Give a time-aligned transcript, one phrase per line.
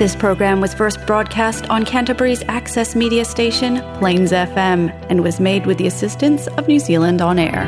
[0.00, 5.66] This program was first broadcast on Canterbury's access media station, Plains FM, and was made
[5.66, 7.66] with the assistance of New Zealand On Air.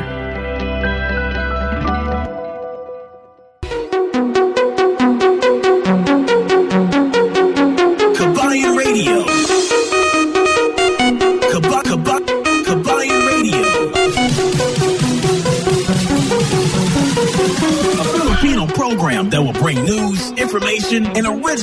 [8.75, 9.25] Radio.
[13.27, 13.61] Radio.
[17.99, 21.62] A Filipino program that will bring news, information, and original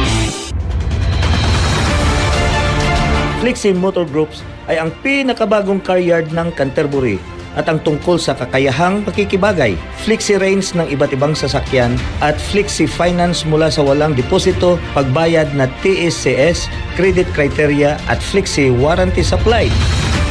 [3.41, 7.17] Flexi Motor Groups ay ang pinakabagong car yard ng Canterbury
[7.57, 9.75] at ang tungkol sa kakayahang pakikibagay,
[10.05, 15.67] flexi range ng iba't ibang sasakyan at flexi finance mula sa walang deposito, pagbayad na
[15.83, 19.67] TSCS, credit criteria at flexi warranty supply.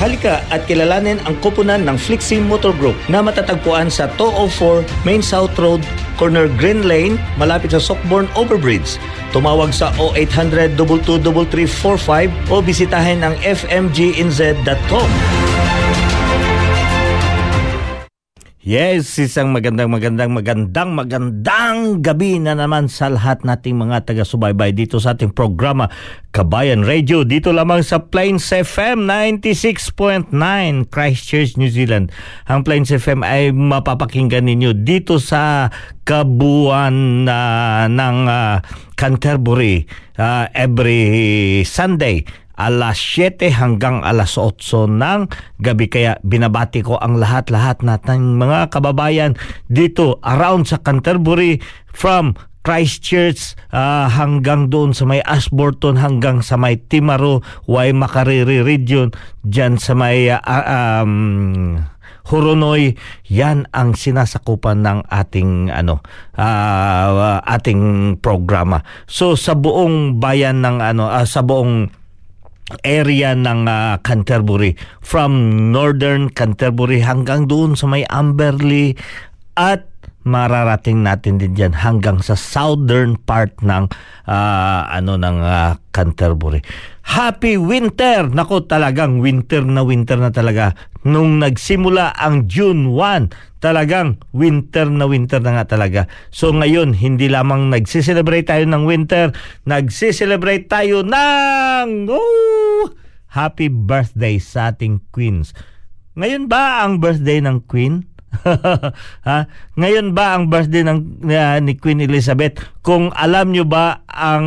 [0.00, 5.52] Halika at kilalanin ang koponan ng Flixi Motor Group na matatagpuan sa 204 Main South
[5.60, 5.84] Road,
[6.20, 9.00] corner Green Lane, malapit sa Sockborn Overbridge.
[9.32, 15.49] Tumawag sa 0800 223345 o bisitahin ang fmginz.com.
[18.70, 25.02] Yes, isang magandang magandang magandang magandang gabi na naman sa lahat nating mga taga-subaybay dito
[25.02, 25.90] sa ating programa
[26.30, 30.30] Kabayan Radio dito lamang sa Plains FM 96.9
[30.86, 32.14] Christchurch, New Zealand.
[32.46, 35.74] Ang Plains FM ay mapapakinggan ninyo dito sa
[36.06, 38.62] kabuuan uh, ng uh,
[38.94, 39.82] Canterbury
[40.14, 42.22] uh, every Sunday
[42.60, 44.60] alas 7 hanggang alas 8
[44.90, 45.20] ng
[45.64, 45.86] gabi.
[45.88, 49.32] Kaya binabati ko ang lahat-lahat nating mga kababayan
[49.72, 51.56] dito around sa Canterbury
[51.88, 59.80] from Christchurch uh, hanggang doon sa may Ashburton hanggang sa may Timaru, Waimakariri region, dyan
[59.80, 60.40] sa may uh,
[61.00, 61.80] um,
[62.30, 62.94] Horonoy,
[63.26, 65.98] yan ang sinasakupan ng ating ano
[66.38, 68.84] uh, ating programa.
[69.08, 71.99] So sa buong bayan ng ano uh, sa buong
[72.86, 74.78] area ng uh, Canterbury.
[75.02, 75.32] From
[75.74, 78.94] northern Canterbury hanggang doon sa may Amberley
[79.58, 79.89] at
[80.24, 83.88] mararating natin din diyan hanggang sa southern part ng
[84.28, 86.60] uh, ano ng uh, Canterbury.
[87.10, 88.30] Happy winter!
[88.30, 90.78] Nako talagang winter na winter na talaga.
[91.02, 96.06] Nung nagsimula ang June 1, talagang winter na winter na nga talaga.
[96.30, 99.32] So ngayon, hindi lamang nagsiselebrate tayo ng winter,
[99.66, 102.92] nagsiselebrate tayo ng oh,
[103.32, 105.56] happy birthday sa ating queens.
[106.14, 108.06] Ngayon ba ang birthday ng queen?
[109.28, 109.38] ha?
[109.74, 112.62] Ngayon ba ang birthday ng uh, ni Queen Elizabeth?
[112.80, 114.46] Kung alam nyo ba ang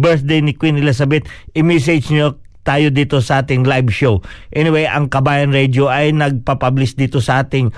[0.00, 4.20] birthday ni Queen Elizabeth, i-message nyo tayo dito sa ating live show.
[4.52, 7.72] Anyway, ang Kabayan Radio ay nagpapublish dito sa ating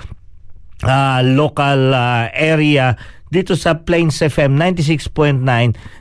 [0.83, 2.99] uh, local uh, area
[3.31, 5.47] dito sa Plains FM 96.9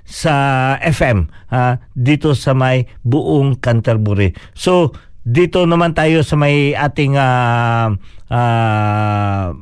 [0.02, 0.34] sa
[0.82, 4.34] FM uh, dito sa may buong Canterbury.
[4.58, 4.90] So
[5.22, 7.94] dito naman tayo sa may ating uh,
[8.30, 9.52] uh,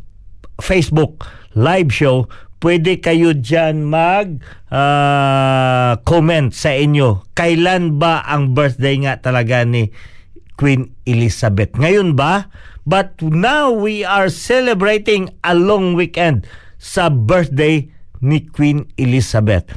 [0.60, 1.26] Facebook
[1.58, 2.28] live show,
[2.62, 4.38] pwede kayo dyan mag
[4.70, 7.26] uh, comment sa inyo.
[7.34, 9.90] Kailan ba ang birthday nga talaga ni
[10.58, 11.74] Queen Elizabeth?
[11.74, 12.50] Ngayon ba?
[12.88, 16.48] But now we are celebrating a long weekend
[16.80, 17.92] sa birthday
[18.24, 19.68] ni Queen Elizabeth.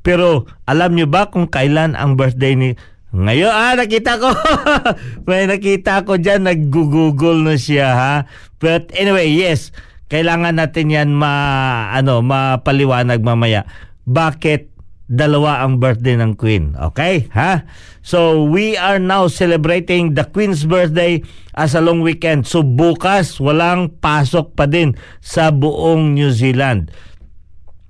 [0.00, 2.72] Pero alam nyo ba kung kailan ang birthday ni
[3.10, 4.30] ngayon, ah, nakita ko.
[5.28, 8.14] May nakita ko dyan, nag-google na siya, ha?
[8.62, 9.74] But anyway, yes,
[10.06, 13.66] kailangan natin yan ma, ano, mapaliwanag mamaya.
[14.06, 14.70] Bakit
[15.10, 16.78] dalawa ang birthday ng Queen?
[16.78, 17.66] Okay, ha?
[18.06, 21.26] So, we are now celebrating the Queen's birthday
[21.58, 22.46] as a long weekend.
[22.46, 26.94] So, bukas, walang pasok pa din sa buong New Zealand.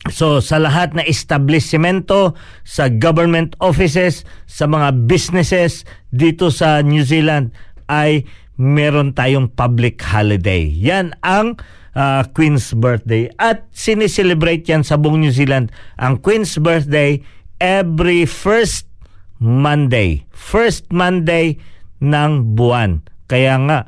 [0.08, 2.32] So sa lahat na establishmento,
[2.64, 7.52] sa government offices, sa mga businesses dito sa New Zealand
[7.93, 8.25] ay
[8.56, 10.64] meron tayong public holiday.
[10.64, 11.61] Yan ang
[11.93, 15.69] uh, Queen's birthday at sineselebrate yan sa buong New Zealand.
[16.00, 17.20] Ang Queen's birthday
[17.61, 18.88] every first
[19.37, 20.25] Monday.
[20.32, 21.61] First Monday
[22.00, 23.05] ng buwan.
[23.29, 23.79] Kaya nga,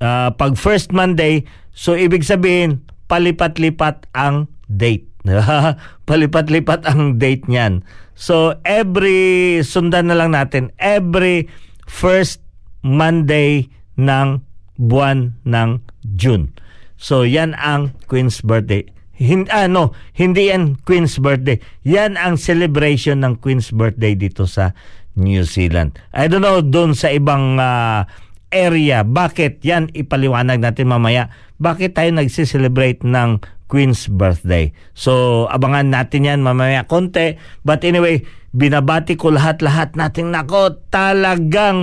[0.00, 5.13] uh, pag first Monday, so ibig sabihin, palipat-lipat ang date.
[6.08, 7.80] palipat-lipat ang date niyan.
[8.14, 11.48] So every, sundan na lang natin, every
[11.88, 12.44] first
[12.84, 14.44] Monday ng
[14.76, 15.80] buwan ng
[16.14, 16.52] June.
[17.00, 18.84] So yan ang Queen's birthday.
[19.14, 21.56] Hindi, ano, hindi yan Queen's birthday.
[21.86, 24.74] Yan ang celebration ng Queen's birthday dito sa
[25.14, 25.94] New Zealand.
[26.10, 28.02] I don't know doon sa ibang uh,
[28.50, 29.06] area.
[29.06, 29.62] Bakit?
[29.62, 31.30] Yan ipaliwanag natin mamaya.
[31.62, 34.70] Bakit tayo nagsi-celebrate ng Queen's birthday?
[34.92, 37.40] So, abangan natin yan mamaya konti.
[37.64, 38.22] But anyway,
[38.54, 41.80] binabati ko lahat-lahat nating nako talagang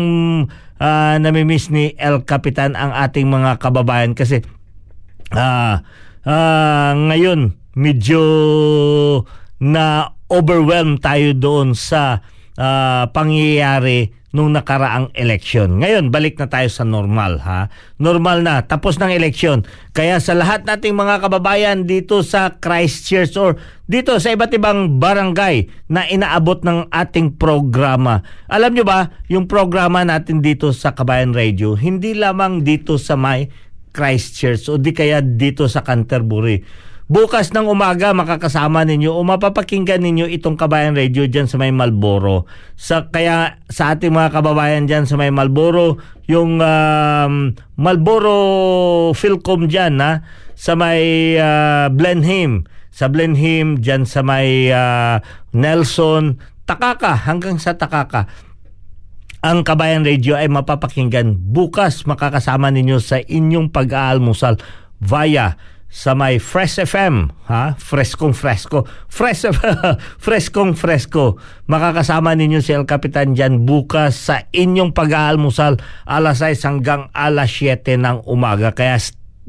[0.80, 4.39] uh, namimiss ni El Capitan ang ating mga kababayan kasi
[5.36, 5.83] uh,
[6.24, 8.24] uh, ngayon medyo
[9.60, 12.24] na overwhelmed tayo doon sa
[12.56, 15.83] uh, pangyayari nung nakaraang eleksyon.
[15.83, 17.68] Ngayon, balik na tayo sa normal ha.
[18.00, 19.68] Normal na, tapos ng eleksyon.
[19.92, 23.60] Kaya sa lahat nating mga kababayan dito sa Christchurch or
[23.92, 28.24] dito sa iba't ibang barangay na inaabot ng ating programa.
[28.48, 33.51] Alam nyo ba, yung programa natin dito sa Kabayan Radio, hindi lamang dito sa may
[33.92, 36.63] Christchurch o di kaya dito sa Canterbury
[37.11, 42.47] Bukas ng umaga makakasama ninyo o mapapakinggan ninyo itong Kabayan Radio dyan sa may Malboro.
[42.79, 45.99] Sa, kaya sa ating mga kababayan dyan sa may Malboro,
[46.31, 48.39] yung um, Malboro
[49.11, 50.23] Philcom dyan ha,
[50.55, 52.63] sa may uh, Blenheim.
[52.95, 55.19] Sa Blenheim, dyan sa may uh,
[55.51, 58.31] Nelson, Takaka, hanggang sa Takaka
[59.41, 64.61] ang Kabayan Radio ay mapapakinggan bukas makakasama ninyo sa inyong pag-aalmusal
[65.01, 65.57] via
[65.91, 67.75] sa may Fresh FM, ha?
[67.75, 68.88] Freskong Fresco.
[69.11, 69.51] Fresh
[70.23, 71.35] Freskong Fresco.
[71.67, 77.99] Makakasama ninyo si El Capitan diyan bukas sa inyong pag-aalmusal alas 6 hanggang alas 7
[77.99, 78.71] ng umaga.
[78.71, 78.95] Kaya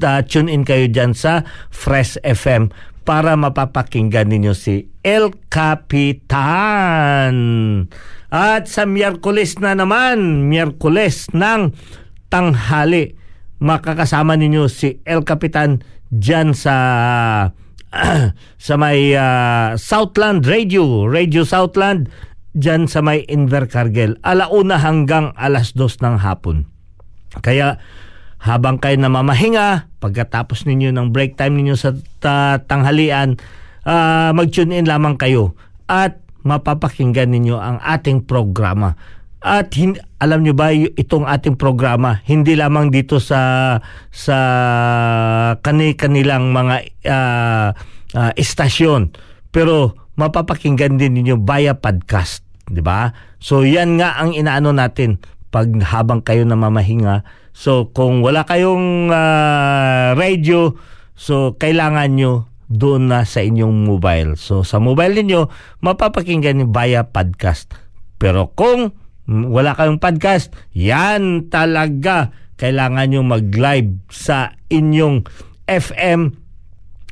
[0.03, 2.75] uh, tune in kayo diyan sa Fresh FM
[3.07, 7.35] para mapapakinggan ninyo si El Capitan.
[8.33, 11.71] At sa Miyerkules na naman, Miyerkules ng
[12.27, 13.15] tanghali,
[13.63, 16.75] makakasama ninyo si El Capitan dyan sa
[18.67, 22.09] sa may uh, Southland Radio, Radio Southland,
[22.53, 26.69] dyan sa may Invercargill, alauna hanggang alas dos ng hapon.
[27.41, 27.81] Kaya
[28.43, 33.37] habang kayo namamahinga, pagkatapos ninyo ng break time ninyo sa ta- tanghalian,
[33.85, 35.57] uh, mag-tune in lamang kayo
[35.89, 38.99] at mapapakinggan ninyo ang ating programa.
[39.43, 43.75] At hin- alam nyo ba itong ating programa hindi lamang dito sa
[44.07, 44.37] sa
[45.59, 46.75] kani-kanilang mga
[47.11, 47.67] uh,
[48.15, 49.11] uh, istasyon
[49.51, 52.41] pero mapapakinggan din ninyo via podcast,
[52.71, 53.11] 'di ba?
[53.43, 55.19] So yan nga ang inaano natin
[55.53, 57.27] pag habang kayo namamahinga.
[57.53, 60.73] So kung wala kayong uh, radio,
[61.13, 64.33] so kailangan nyo doon na sa inyong mobile.
[64.39, 65.53] So sa mobile niyo
[65.83, 67.69] mapapakinggan via podcast.
[68.17, 68.95] Pero kung
[69.27, 75.25] wala kayong podcast, yan talaga kailangan nyo mag-live sa inyong
[75.67, 76.37] FM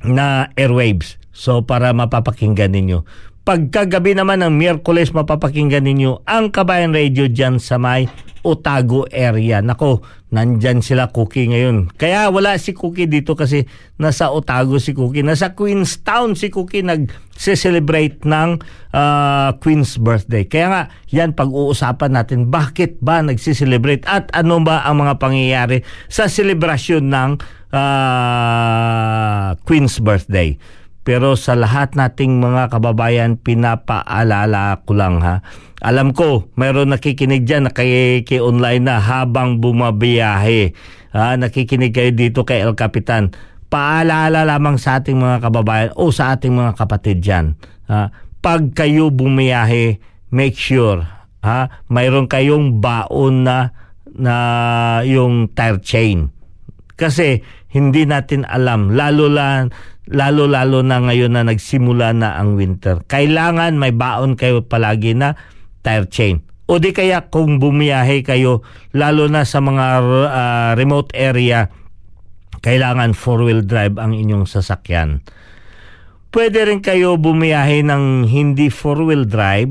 [0.05, 1.17] na airwaves.
[1.31, 3.03] So para mapapakinggan ninyo.
[3.41, 8.05] Pagkagabi naman ng Miyerkules, mapapakinggan ninyo ang Kabayan Radio dyan sa may
[8.41, 9.61] Otago area.
[9.61, 10.01] Nako,
[10.33, 11.93] nandyan sila Cookie ngayon.
[11.95, 13.67] Kaya wala si Cookie dito kasi
[14.01, 15.21] nasa Otago si Cookie.
[15.21, 18.49] Nasa Queenstown si Cookie nag-celebrate ng
[18.95, 20.47] uh, Queen's birthday.
[20.47, 26.25] Kaya nga, yan pag-uusapan natin bakit ba nag-celebrate at ano ba ang mga pangyayari sa
[26.25, 27.31] selebrasyon ng
[27.75, 30.57] uh, Queen's birthday.
[31.01, 35.41] Pero sa lahat nating mga kababayan, pinapaalala ko lang ha.
[35.81, 40.77] Alam ko, mayroon nakikinig dyan na kay, kay online na habang bumabiyahe.
[41.09, 43.33] Ha, nakikinig kayo dito kay El Capitan.
[43.65, 47.57] Paalala lamang sa ating mga kababayan o sa ating mga kapatid dyan.
[47.89, 48.13] Ha,
[48.45, 49.97] pag kayo bumiyahe,
[50.29, 51.01] make sure
[51.41, 53.73] ha, mayroon kayong baon na
[54.11, 54.35] na
[55.01, 56.29] yung tire chain.
[56.93, 57.41] Kasi
[57.73, 59.73] hindi natin alam, lalo lang
[60.11, 62.99] lalo-lalo na ngayon na nagsimula na ang winter.
[63.07, 65.39] Kailangan may baon kayo palagi na
[65.81, 66.41] tire chain.
[66.71, 68.63] O di kaya kung bumiyahe kayo,
[68.95, 71.67] lalo na sa mga uh, remote area,
[72.63, 75.19] kailangan four-wheel drive ang inyong sasakyan.
[76.31, 79.67] Pwede rin kayo bumiyahe ng hindi four-wheel drive,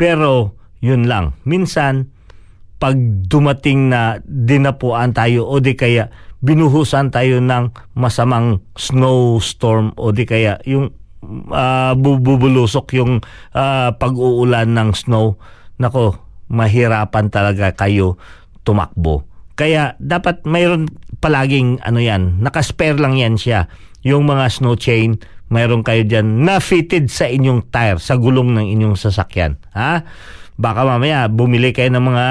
[0.00, 1.36] pero yun lang.
[1.44, 2.16] Minsan,
[2.80, 2.96] pag
[3.28, 6.08] dumating na dinapuan tayo o di kaya
[6.44, 10.92] binuhusan tayo ng masamang snowstorm o di kaya yung
[11.50, 13.20] uh, bubulusok yung
[13.52, 15.36] uh, pag-uulan ng snow,
[15.76, 16.16] nako,
[16.46, 18.16] mahirapan talaga kayo
[18.62, 19.26] tumakbo.
[19.56, 20.86] Kaya dapat mayroon
[21.18, 23.66] palaging ano yan, nakaspare lang yan siya.
[24.06, 25.18] Yung mga snow chain,
[25.50, 29.58] mayroon kayo dyan na fitted sa inyong tire, sa gulong ng inyong sasakyan.
[29.74, 30.06] Ha?
[30.56, 32.26] Baka mamaya bumili kayo ng mga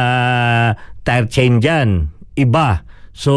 [1.03, 2.09] tire chain dyan,
[2.39, 2.83] iba.
[3.15, 3.33] So,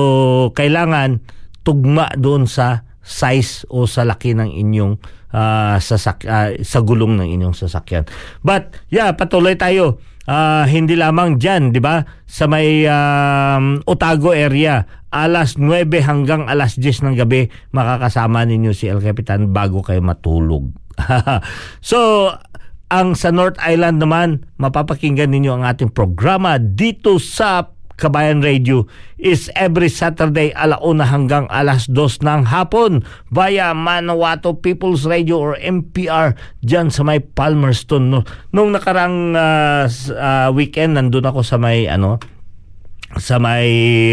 [0.55, 1.23] kailangan
[1.63, 5.01] tugma doon sa size o sa laki ng inyong
[5.33, 8.05] uh, sasak uh, sa gulong ng inyong sasakyan.
[8.41, 10.01] But yeah, patuloy tayo.
[10.29, 12.05] Uh, hindi lamang diyan, 'di ba?
[12.29, 18.93] Sa may um, Otago area, alas 9 hanggang alas 10 ng gabi makakasama ninyo si
[18.93, 20.69] El Capitan bago kayo matulog.
[21.81, 22.29] so,
[22.93, 28.87] ang sa North Island naman, mapapakinggan ninyo ang ating programa dito sa Kabayan Radio
[29.19, 33.03] is every Saturday alauna hanggang alas dos ng hapon
[33.35, 38.15] via Manawato People's Radio or MPR dyan sa may Palmerston.
[38.15, 38.23] No,
[38.55, 42.23] nung nakarang uh, uh, weekend nandun ako sa may ano
[43.19, 43.67] sa may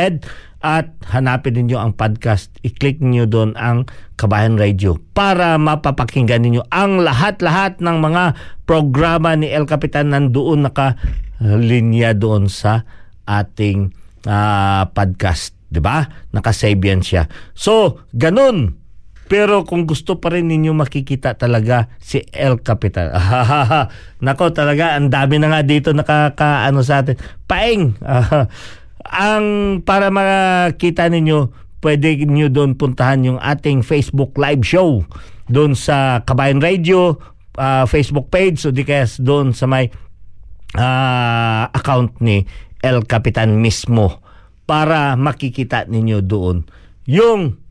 [0.63, 2.53] at hanapin ninyo ang podcast.
[2.63, 8.25] I-click niyo doon ang Kabayan Radio para mapapakinggan ninyo ang lahat-lahat ng mga
[8.69, 12.87] programa ni El Capitan nandoon naka-linya doon sa
[13.27, 13.91] ating
[14.29, 15.59] uh, podcast.
[15.73, 16.05] 'di ba?
[16.37, 17.25] Naka-save yan siya.
[17.57, 18.82] So, ganun.
[19.33, 23.17] Pero kung gusto pa rin ninyo makikita talaga si El Capitan.
[24.29, 27.17] Nako talaga, ang dami na nga dito nakaka ano sa atin.
[27.49, 27.97] Paeng.
[29.25, 29.47] ang
[29.89, 31.49] para makita ninyo,
[31.81, 35.01] pwede niyo doon puntahan yung ating Facebook live show
[35.49, 37.17] doon sa Kabayan Radio
[37.59, 39.91] uh, Facebook page so di kaya doon sa may
[40.79, 42.47] uh, account ni
[42.81, 44.23] El Capitan mismo
[44.65, 46.63] para makikita ninyo doon
[47.11, 47.62] yung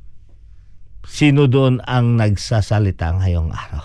[1.05, 3.83] sino doon ang nagsasalita ngayong araw.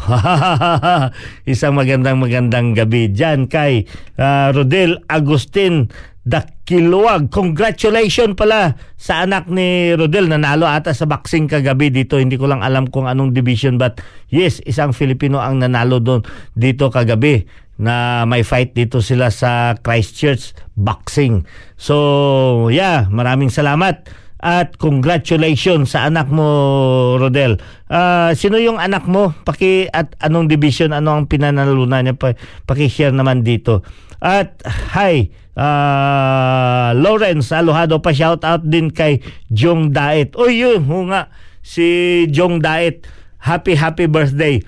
[1.52, 3.88] Isang magandang magandang gabi dyan kay
[4.20, 5.88] uh, Rodel Agustin
[6.26, 7.30] Dakiluwag.
[7.30, 10.26] Congratulations pala sa anak ni Rodel.
[10.26, 12.18] Nanalo ata sa boxing kagabi dito.
[12.18, 16.26] Hindi ko lang alam kung anong division but yes, isang Filipino ang nanalo doon
[16.58, 17.46] dito kagabi
[17.76, 21.44] na may fight dito sila sa Christchurch boxing.
[21.76, 26.44] So, yeah, maraming salamat at congratulations sa anak mo
[27.16, 27.56] Rodel.
[27.88, 29.32] Uh, sino yung anak mo?
[29.32, 32.36] Paki at anong division ano ang pinanalunan niya pa,
[32.68, 33.80] paki-share naman dito.
[34.20, 34.60] At
[34.96, 40.36] hi uh, Lawrence Alohado pa shout out din kay Jong Daet.
[40.36, 41.32] Oy yun, ho nga
[41.64, 43.08] si Jong Daet.
[43.40, 44.60] Happy happy birthday.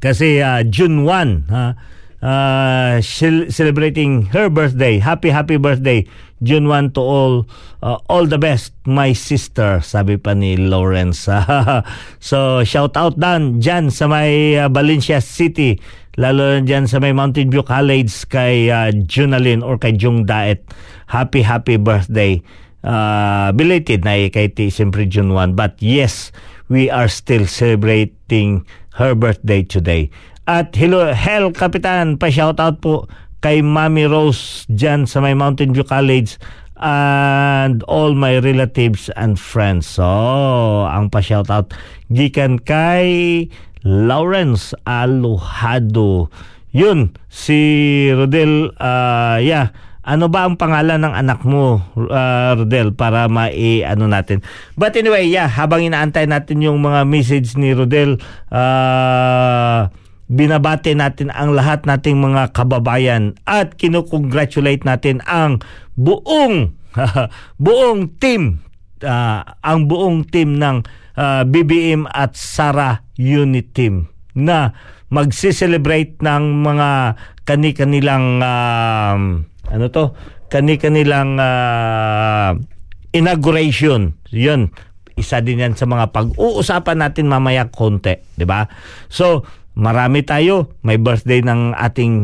[0.00, 1.76] Kasi uh, June 1 ha
[2.22, 3.02] uh,
[3.50, 5.02] celebrating her birthday.
[5.02, 6.06] Happy happy birthday.
[6.42, 7.34] June 1 to all
[7.80, 11.30] uh, all the best my sister sabi pa ni Lawrence.
[12.20, 15.78] so shout out dan diyan sa may uh, Valencia City
[16.20, 20.60] lalo na dyan sa may Mountain View College kay uh, Junalyn or kay Jung Daet.
[21.08, 22.40] Happy, happy birthday.
[22.82, 25.54] Uh, belated na eh, kay T, siyempre June 1.
[25.54, 26.34] But yes,
[26.66, 28.66] we are still celebrating
[28.98, 30.10] her birthday today.
[30.44, 33.06] At hello, hell, Kapitan, pa-shoutout po
[33.42, 36.38] kay Mami Rose dyan sa may Mountain View College
[36.82, 39.86] and all my relatives and friends.
[39.86, 40.06] So,
[40.86, 41.74] ang pa-shoutout
[42.10, 43.46] gikan kay
[43.82, 46.30] Lawrence Alojado.
[46.72, 47.60] Yun, si
[48.14, 54.42] Rodel, uh, yeah, ano ba ang pangalan ng anak mo, uh, Rodel, para mai-ano natin.
[54.74, 58.18] But anyway, yeah, habang inaantay natin yung mga message ni Rodel,
[58.50, 59.86] uh,
[60.32, 65.60] binabati natin ang lahat nating mga kababayan at kinukongratulate natin ang
[66.00, 66.72] buong
[67.64, 68.64] buong team
[69.04, 70.80] uh, ang buong team ng
[71.20, 74.72] uh, BBM at Sara Unit Team na
[75.12, 79.16] magse-celebrate ng mga kani-kanilang uh,
[79.68, 80.16] ano to
[80.48, 82.56] kani-kanilang uh,
[83.12, 84.16] inauguration.
[84.32, 84.72] 'Yun.
[85.12, 88.64] Isa din yan sa mga pag-uusapan natin mamaya konti, 'di ba?
[89.12, 89.44] So,
[89.76, 90.72] marami tayo.
[90.84, 92.14] May birthday ng ating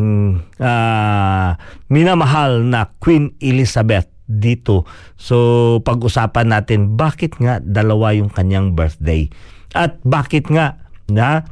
[0.61, 1.57] uh,
[1.89, 4.85] minamahal na Queen Elizabeth dito.
[5.17, 9.33] So, pag-usapan natin bakit nga dalawa yung kanyang birthday.
[9.73, 10.77] At bakit nga
[11.09, 11.49] na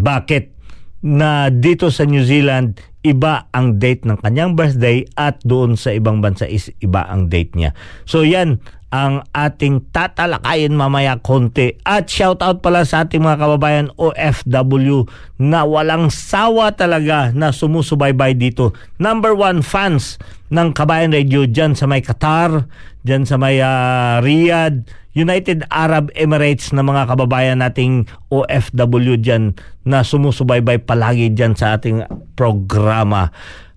[0.00, 0.56] bakit
[1.04, 6.24] na dito sa New Zealand iba ang date ng kanyang birthday at doon sa ibang
[6.24, 7.76] bansa is iba ang date niya.
[8.08, 11.74] So yan ang ating tatalakayin mamaya konti.
[11.82, 15.10] At shout out pala sa ating mga kababayan OFW
[15.42, 18.70] na walang sawa talaga na sumusubaybay dito.
[19.02, 20.22] Number one fans
[20.54, 22.70] ng Kabayan Radio dyan sa may Qatar,
[23.02, 29.54] dyan sa may uh, Riyadh, United Arab Emirates na mga kababayan nating OFW dyan
[29.86, 32.02] na sumusubaybay palagi dyan sa ating
[32.34, 33.30] programa.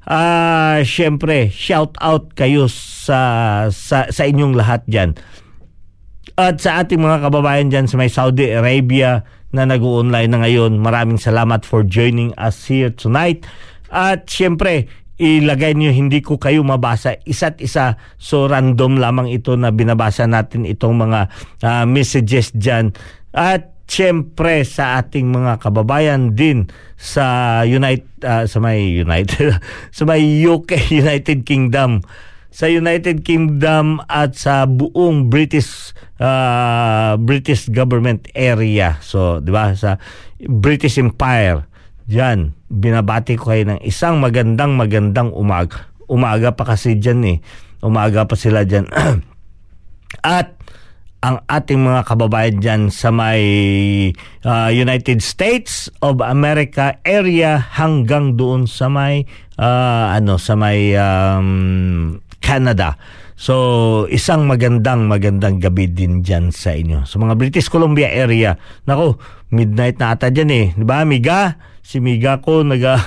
[0.08, 3.20] Ah, uh, syempre, shout out kayo sa
[3.70, 5.14] sa sa inyong lahat diyan.
[6.38, 11.20] At sa ating mga kababayan diyan sa may Saudi Arabia na nag-online na ngayon, maraming
[11.20, 13.44] salamat for joining us here tonight.
[13.90, 17.18] At syempre, ilagay niyo hindi ko kayo mabasa.
[17.26, 21.20] Isa't isa so random lamang ito na binabasa natin itong mga
[21.66, 22.94] uh, messages diyan
[23.34, 26.68] at syempre sa ating mga kababayan din
[27.00, 29.58] sa United uh, sa may United
[29.98, 30.72] sa may UK
[31.04, 32.06] United Kingdom.
[32.48, 38.98] Sa United Kingdom at sa buong British uh, British government area.
[39.06, 39.78] So di ba?
[39.78, 40.02] Sa
[40.42, 41.70] British Empire.
[42.08, 45.88] Diyan, binabati ko kayo ng isang magandang magandang umaga.
[46.08, 47.38] Umaga pa kasi diyan eh.
[47.84, 48.88] Umaga pa sila diyan.
[50.24, 50.56] At
[51.26, 53.42] ang ating mga kababayan diyan sa may
[54.46, 59.26] uh, United States of America area hanggang doon sa may
[59.58, 62.96] uh, ano sa may um, Canada.
[63.38, 67.06] So, isang magandang magandang gabi din dyan sa inyo.
[67.06, 68.58] Sa mga British Columbia area,
[68.90, 69.22] nako,
[69.54, 70.68] midnight na ata dyan eh.
[70.74, 71.62] Ba, Miga?
[71.88, 73.00] si Miga ko naga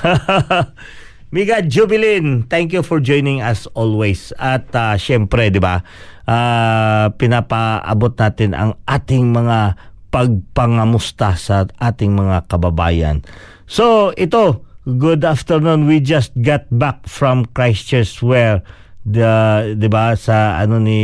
[1.35, 4.35] Miga Jubilin, thank you for joining us always.
[4.41, 5.85] At uh, syempre, 'di ba?
[6.27, 9.79] Uh, pinapaabot natin ang ating mga
[10.11, 13.23] pagpangamusta sa ating mga kababayan.
[13.71, 15.87] So, ito, good afternoon.
[15.87, 18.67] We just got back from Christchurch where
[19.05, 19.33] the
[19.77, 21.01] 'di ba sa ano ni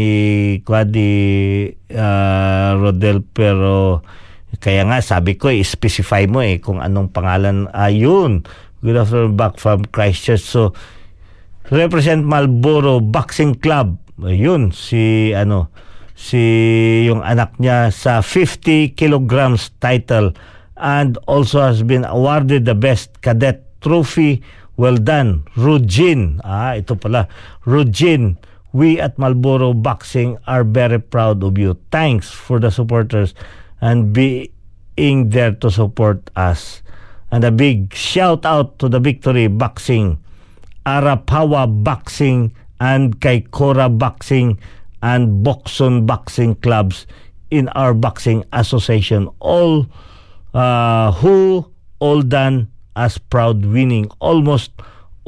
[0.61, 1.13] Quadi
[1.93, 4.05] uh, Rodel pero
[4.57, 7.69] kaya nga sabi ko, specify mo eh kung anong pangalan.
[7.77, 8.45] Ayun.
[8.81, 10.45] Good afternoon back from Christchurch.
[10.45, 10.73] So,
[11.69, 14.01] represent Marlboro Boxing Club.
[14.23, 15.69] Ayun, si ano,
[16.17, 16.41] si
[17.05, 20.33] yung anak niya sa 50 kilograms title
[20.81, 24.41] and also has been awarded the best cadet trophy.
[24.77, 26.45] Well done, Rujin.
[26.45, 27.33] Ah, ito pala.
[27.65, 28.37] Rujin,
[28.77, 31.81] we at Marlboro Boxing are very proud of you.
[31.89, 33.33] Thanks for the supporters
[33.81, 36.85] and being there to support us.
[37.33, 40.21] And a big shout out to the Victory Boxing,
[40.85, 44.61] Arapawa Boxing, and Kaikora Boxing
[45.03, 47.07] and Boxon Boxing clubs
[47.51, 49.29] in our boxing association.
[49.41, 49.87] All
[50.53, 51.65] uh, who
[51.99, 54.73] all done as proud winning almost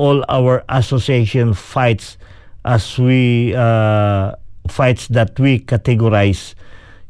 [0.01, 2.17] all our association fights
[2.65, 4.33] as we uh,
[4.67, 6.55] fights that we categorize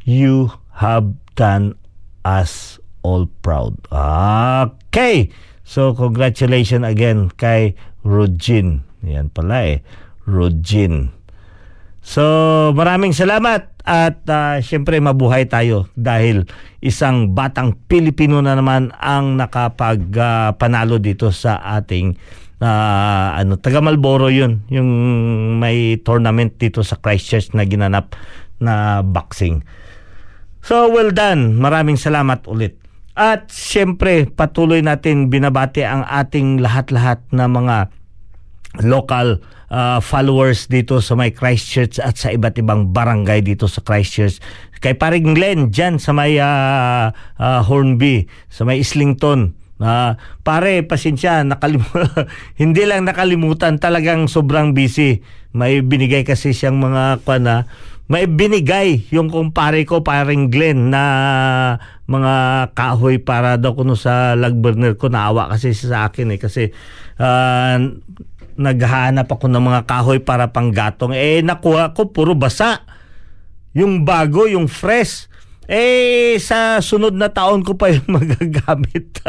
[0.05, 1.77] you have done
[2.25, 3.77] us all proud.
[3.93, 5.31] Okay.
[5.69, 8.89] So, congratulations again kay Rojin.
[9.05, 9.79] Yan pala eh.
[10.25, 11.13] Rojin.
[12.09, 12.25] So,
[12.73, 16.49] maraming salamat at uh, syempre mabuhay tayo dahil
[16.81, 22.17] isang batang Pilipino na naman ang nakapagpanalo uh, dito sa ating
[22.65, 24.89] uh, ano taga Malboro yun yung
[25.61, 28.17] may tournament dito sa Christchurch na ginanap
[28.57, 29.61] na boxing.
[30.65, 31.61] So well done.
[31.61, 32.81] Maraming salamat ulit.
[33.21, 37.93] At siyempre, patuloy natin binabati ang ating lahat-lahat na mga
[38.85, 39.41] local
[39.73, 44.41] uh, followers dito sa may Christchurch at sa iba't ibang barangay dito sa Christchurch.
[44.79, 49.57] Kay paring Glenn dyan sa may uh, uh, Hornby, sa may Islington.
[49.79, 51.87] Uh, pare, pasensya, nakalim-
[52.63, 55.23] hindi lang nakalimutan, talagang sobrang busy.
[55.55, 57.55] May binigay kasi siyang mga kwa na
[58.09, 61.05] may binigay yung kumpare ko, paring Glenn, na
[62.09, 62.35] mga
[62.73, 65.13] kahoy para daw kuno sa log burner ko.
[65.13, 66.39] Naawa kasi sa akin eh.
[66.41, 66.73] Kasi
[67.21, 67.77] uh,
[68.59, 71.15] naghahanap ako ng mga kahoy para panggatong.
[71.15, 72.83] Eh, nakuha ko, puro basa.
[73.73, 75.31] Yung bago, yung fresh.
[75.69, 79.23] Eh, sa sunod na taon ko pa yung magagamit.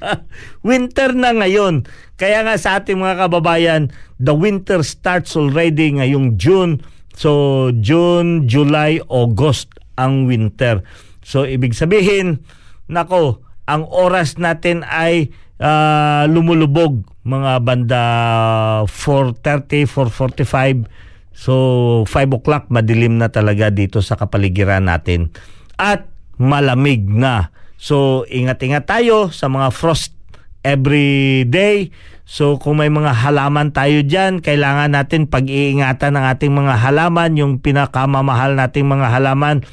[0.66, 1.84] winter na ngayon.
[2.16, 6.80] Kaya nga sa ating mga kababayan, the winter starts already ngayong June
[7.20, 10.80] So, June, July, August ang winter.
[11.20, 12.40] So, ibig sabihin,
[12.88, 15.28] nako, ang oras natin ay
[15.60, 18.02] uh, lumulubog mga banda
[18.88, 20.88] 4.30, 4.45.
[21.30, 21.54] So,
[22.08, 25.30] 5 o'clock, madilim na talaga dito sa kapaligiran natin.
[25.78, 27.54] At malamig na.
[27.80, 30.12] So, ingat-ingat tayo sa mga frost
[30.64, 31.92] every day.
[32.30, 37.58] So kung may mga halaman tayo dyan, kailangan natin pag-iingatan ng ating mga halaman, yung
[37.58, 39.66] pinakamamahal nating mga halaman,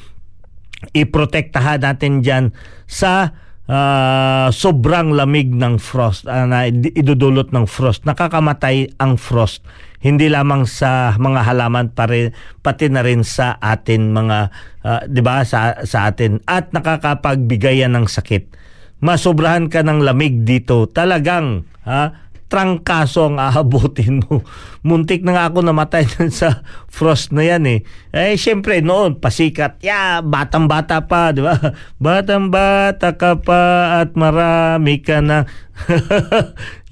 [0.90, 2.44] iprotektahan natin dyan
[2.90, 3.30] sa
[3.68, 8.08] uh, sobrang lamig ng frost, uh, na idudulot ng frost.
[8.08, 9.62] Nakakamatay ang frost.
[9.98, 12.32] Hindi lamang sa mga halaman pare,
[12.64, 14.38] pati na rin sa atin mga,
[14.82, 16.40] uh, di ba, sa, sa atin.
[16.48, 18.56] At nakakapagbigay yan ng sakit.
[18.98, 20.90] Masobrahan ka ng lamig dito.
[20.90, 24.40] Talagang, ha, trangkaso ang aabutin mo.
[24.80, 27.80] Muntik na nga ako namatay sa frost na yan eh.
[28.10, 29.78] Eh, syempre noon, pasikat.
[29.84, 31.60] Ya, batang-bata pa, di ba?
[32.04, 33.62] Batang-bata ka pa
[34.00, 35.44] at marami ka na.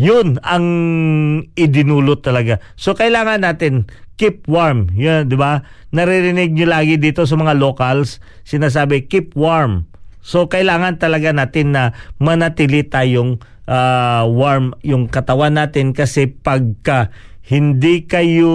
[0.07, 0.67] Yun ang
[1.57, 2.61] idinulot talaga.
[2.77, 3.89] So, kailangan natin
[4.21, 4.93] keep warm.
[4.93, 5.65] Yan, di ba?
[5.91, 9.89] Naririnig nyo lagi dito sa mga locals, sinasabi, keep warm.
[10.21, 17.11] So, kailangan talaga natin na manatili tayong uh, warm yung katawan natin kasi pagka
[17.47, 18.51] hindi kayo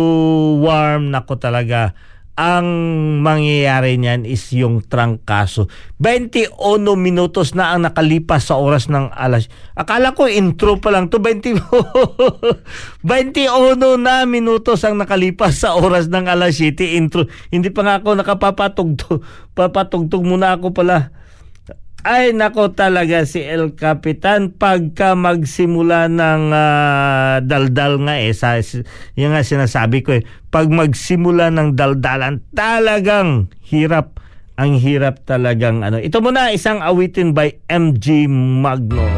[0.59, 1.95] warm, nako talaga,
[2.35, 2.67] ang
[3.21, 5.69] mangyayari niyan is yung trangkaso.
[5.99, 6.57] 21
[6.97, 9.51] minutos na ang nakalipas sa oras ng alas.
[9.77, 11.59] Akala ko intro pa lang to 20
[13.05, 17.27] 21 na minutos ang nakalipas sa oras ng alas 7 intro.
[17.51, 19.21] Hindi pa nga ako nakapapatugtog.
[19.57, 21.20] Papatugtog muna ako pala
[22.01, 24.53] ay nako talaga si El Capitan.
[24.53, 28.57] Pagka magsimula ng uh, daldal nga eh sa
[29.17, 34.17] yung nga sinasabi ko eh pag magsimula ng daldalan talagang hirap.
[34.61, 35.97] Ang hirap talagang ano.
[35.97, 39.09] Ito muna isang awitin by MG Magno.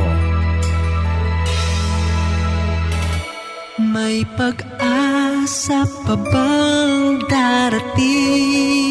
[3.75, 8.82] May pag-asa pa bang darating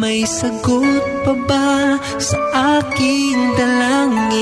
[0.00, 2.40] may sagot pa ba sa
[2.80, 4.40] aking dalangin?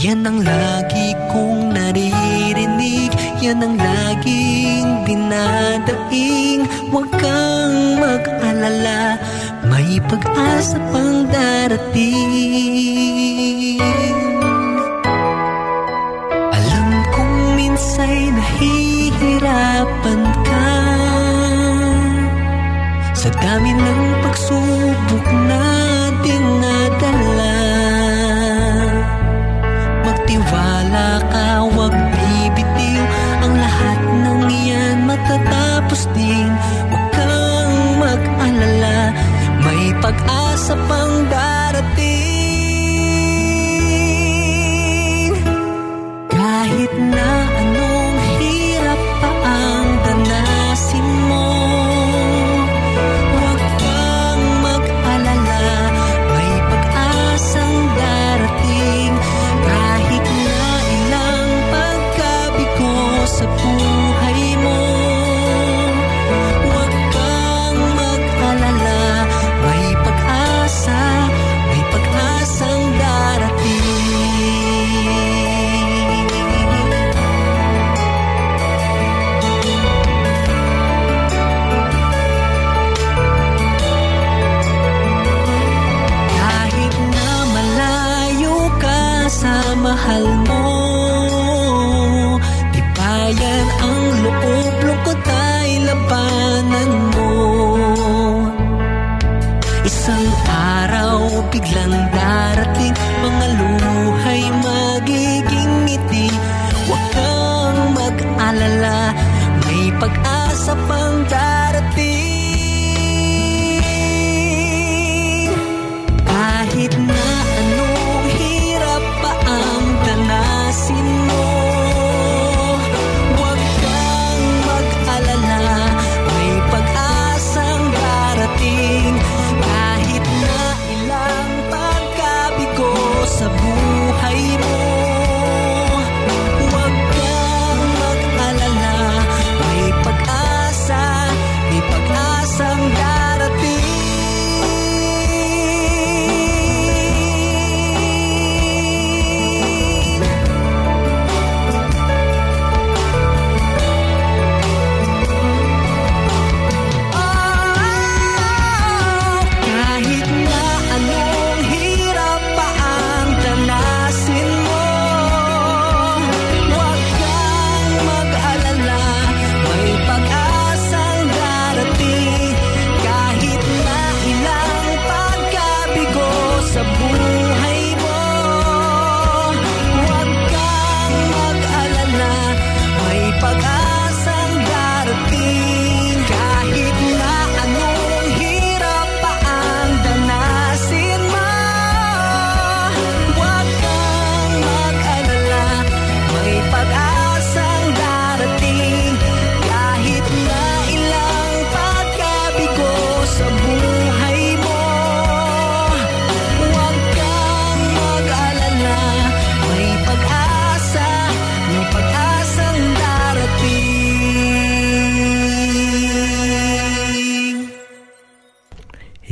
[0.00, 3.12] Yan ang lagi kong naririnig
[3.44, 9.20] Yan ang laging dinadaing Huwag kang mag-alala
[9.68, 12.16] May pag-asa pang darating
[16.54, 20.45] Alam kong minsa'y nahihirapan
[23.26, 25.62] sa dami ng pagsubok na
[26.22, 27.58] dinadala
[30.06, 33.02] Magtiwala ka, wag bibitiw
[33.42, 35.10] Ang lahat ng iyan.
[35.10, 36.54] Matatapos din
[36.86, 39.10] Huwag kang mag-alala.
[39.58, 41.05] May pag-asa pang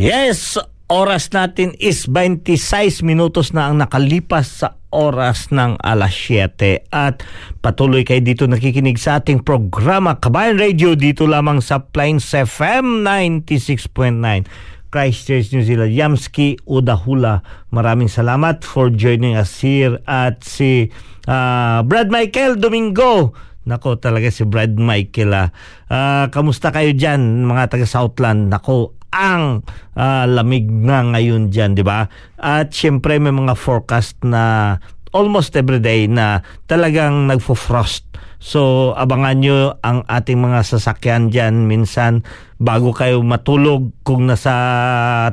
[0.04, 0.60] Yes,
[0.92, 7.24] oras natin is 26 minutos na ang nakalipas sa oras ng alas 7 at
[7.64, 14.92] patuloy kayo dito nakikinig sa ating programa Kabayan Radio dito lamang sa Plains FM 96.9
[14.92, 15.96] Christchurch, New Zealand.
[15.96, 17.40] Yamski Udahula.
[17.72, 20.92] Maraming salamat for joining us here at si
[21.24, 23.32] uh, Brad Michael Domingo.
[23.64, 25.48] Nako talaga si Brad Michael ah.
[25.88, 28.52] Uh, kamusta kayo dyan mga taga Southland?
[28.52, 29.62] Nako ang
[29.94, 32.10] uh, lamig na ngayon dyan, di ba?
[32.34, 34.76] At syempre may mga forecast na
[35.14, 38.02] almost every day na talagang nagfo-frost.
[38.44, 42.26] So abangan nyo ang ating mga sasakyan dyan minsan
[42.60, 44.52] bago kayo matulog kung nasa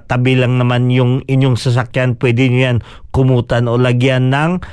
[0.07, 2.79] tabi lang naman yung inyong sasakyan pwede nyo yan
[3.11, 4.63] kumutan o lagyan ng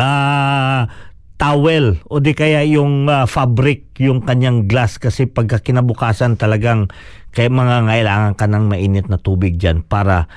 [0.00, 0.88] uh,
[1.36, 6.88] towel o di kaya yung uh, fabric yung kanyang glass kasi pagka kinabukasan talagang
[7.34, 10.30] kaya mga ngailangan ka ng mainit na tubig dyan para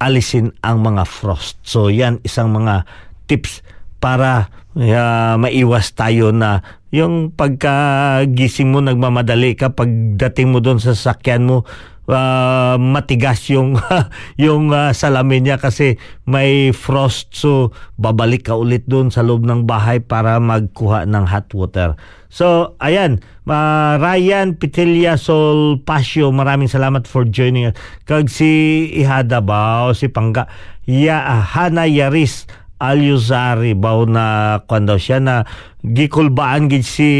[0.00, 1.60] alisin ang mga frost.
[1.62, 2.88] So yan isang mga
[3.28, 3.60] tips
[4.00, 11.44] para uh, maiwas tayo na yung pagkagising mo nagmamadali ka pagdating mo doon sa sasakyan
[11.44, 11.68] mo
[12.08, 13.76] uh, matigas yung
[14.44, 19.68] yung uh, salamin niya kasi may frost so babalik ka ulit doon sa loob ng
[19.68, 21.94] bahay para magkuha ng hot water.
[22.28, 27.76] So ayan, uh, Ryan Pitilia Sol Pasio, maraming salamat for joining us.
[28.08, 30.48] Kag si Ihada ba o si Pangga
[30.88, 35.42] ya Hana Yaris Alyuzari baw na kwan daw siya na
[35.82, 37.10] gikulbaan gid si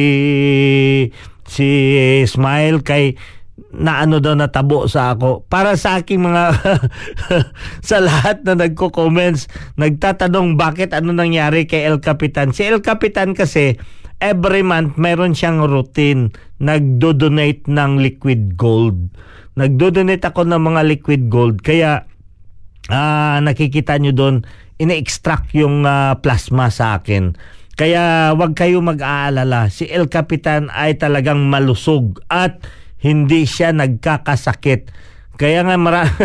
[1.48, 1.68] si
[2.30, 3.18] Smile kay
[3.74, 5.44] na ano daw natabo sa ako.
[5.46, 6.44] Para sa aking mga
[7.88, 12.56] sa lahat na nagko-comments, nagtatanong bakit ano nangyari kay El Capitan.
[12.56, 13.76] Si El Capitan kasi
[14.18, 19.12] every month meron siyang routine nagdo-donate ng liquid gold.
[19.54, 22.06] Nagdo-donate ako ng mga liquid gold kaya
[22.90, 24.36] uh, nakikita nyo doon
[24.78, 27.34] ina-extract yung uh, plasma sa akin.
[27.78, 29.70] Kaya wag kayo mag-aalala.
[29.70, 32.58] Si El Capitan ay talagang malusog at
[32.98, 34.90] hindi siya nagkakasakit.
[35.38, 36.18] Kaya nga mara-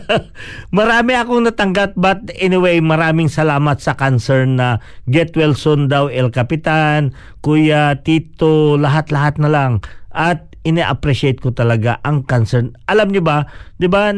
[0.78, 6.32] marami akong natanggap but anyway maraming salamat sa concern na get well soon daw El
[6.32, 7.12] Capitan,
[7.44, 9.72] Kuya Tito, lahat-lahat na lang.
[10.08, 12.76] At ine-appreciate ko talaga ang concern.
[12.84, 13.48] Alam niyo ba,
[13.80, 14.12] 'di ba,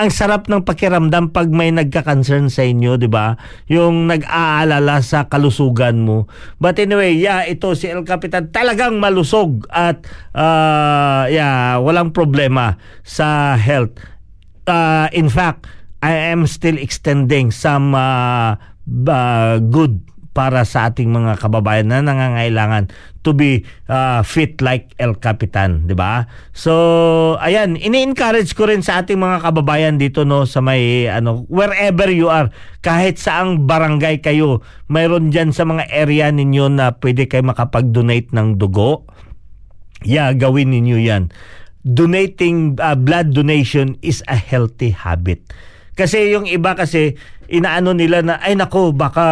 [0.00, 3.36] ang sarap ng pakiramdam pag may nagka-concern sa inyo, 'di ba?
[3.68, 6.26] Yung nag-aalala sa kalusugan mo.
[6.56, 13.54] But anyway, yeah, ito si El Capitan talagang malusog at uh, yeah, walang problema sa
[13.60, 13.94] health.
[14.64, 15.68] Uh, in fact,
[16.00, 18.56] I am still extending some uh,
[18.88, 22.86] uh, good para sa ating mga kababayan na nangangailangan
[23.20, 26.30] to be uh, fit like El Capitan, 'di ba?
[26.54, 26.72] So,
[27.42, 32.30] ayan, ini-encourage ko rin sa ating mga kababayan dito no sa may ano wherever you
[32.30, 32.48] are,
[32.80, 38.56] kahit saang barangay kayo, mayroon diyan sa mga area ninyo na pwede kayo makapag-donate ng
[38.56, 39.04] dugo.
[40.06, 41.34] Yeah, gawin ninyo 'yan.
[41.82, 45.42] Donating uh, blood donation is a healthy habit.
[46.00, 49.26] Kasi yung iba kasi inaano nila na ay nako baka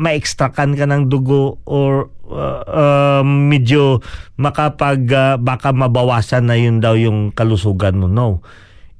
[0.00, 4.00] ma-extractan ka ng dugo or uh, uh, medyo
[4.40, 8.08] makapag uh, baka mabawasan na yun daw yung kalusugan mo.
[8.08, 8.40] No.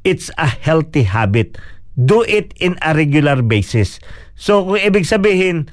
[0.04, 1.56] It's a healthy habit.
[1.96, 4.00] Do it in a regular basis.
[4.36, 5.72] So kung ibig sabihin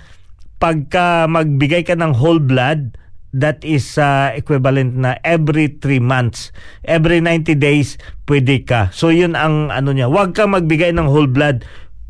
[0.58, 2.96] pagka magbigay ka ng whole blood
[3.36, 6.56] that is uh, equivalent na every 3 months.
[6.88, 8.90] Every 90 days, pwede ka.
[8.96, 10.08] So yun ang ano niya.
[10.08, 11.68] Huwag ka magbigay ng whole blood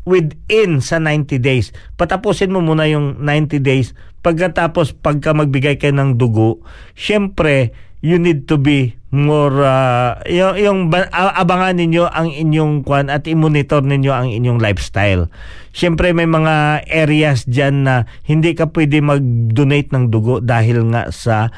[0.08, 1.76] within sa 90 days.
[2.00, 3.92] Patapusin mo muna yung 90 days.
[4.24, 6.64] Pagkatapos, pagka magbigay kayo ng dugo,
[6.96, 10.78] syempre, you need to be more uh, yung, yung
[11.16, 15.32] abangan ninyo ang inyong kwan at i-monitor ninyo ang inyong lifestyle.
[15.72, 17.94] Syempre may mga areas diyan na
[18.28, 21.48] hindi ka pwede mag-donate ng dugo dahil nga sa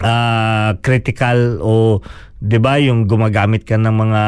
[0.00, 2.00] uh, critical o
[2.40, 4.22] 'di ba yung gumagamit ka ng mga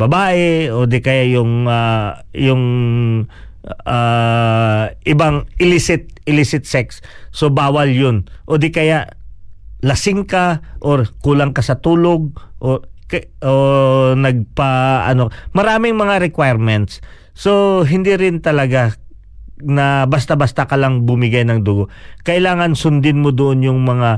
[0.00, 2.64] babae o di kaya yung uh, yung
[3.84, 7.04] uh, ibang illicit illicit sex.
[7.30, 8.28] So bawal yun.
[8.48, 9.12] O di kaya
[9.84, 12.84] lasing ka or kulang ka sa tulog o
[13.42, 13.54] o
[14.14, 17.04] nagpa ano maraming mga requirements.
[17.36, 18.96] So hindi rin talaga
[19.60, 21.92] na basta-basta ka lang bumigay ng dugo.
[22.24, 24.16] Kailangan sundin mo doon yung mga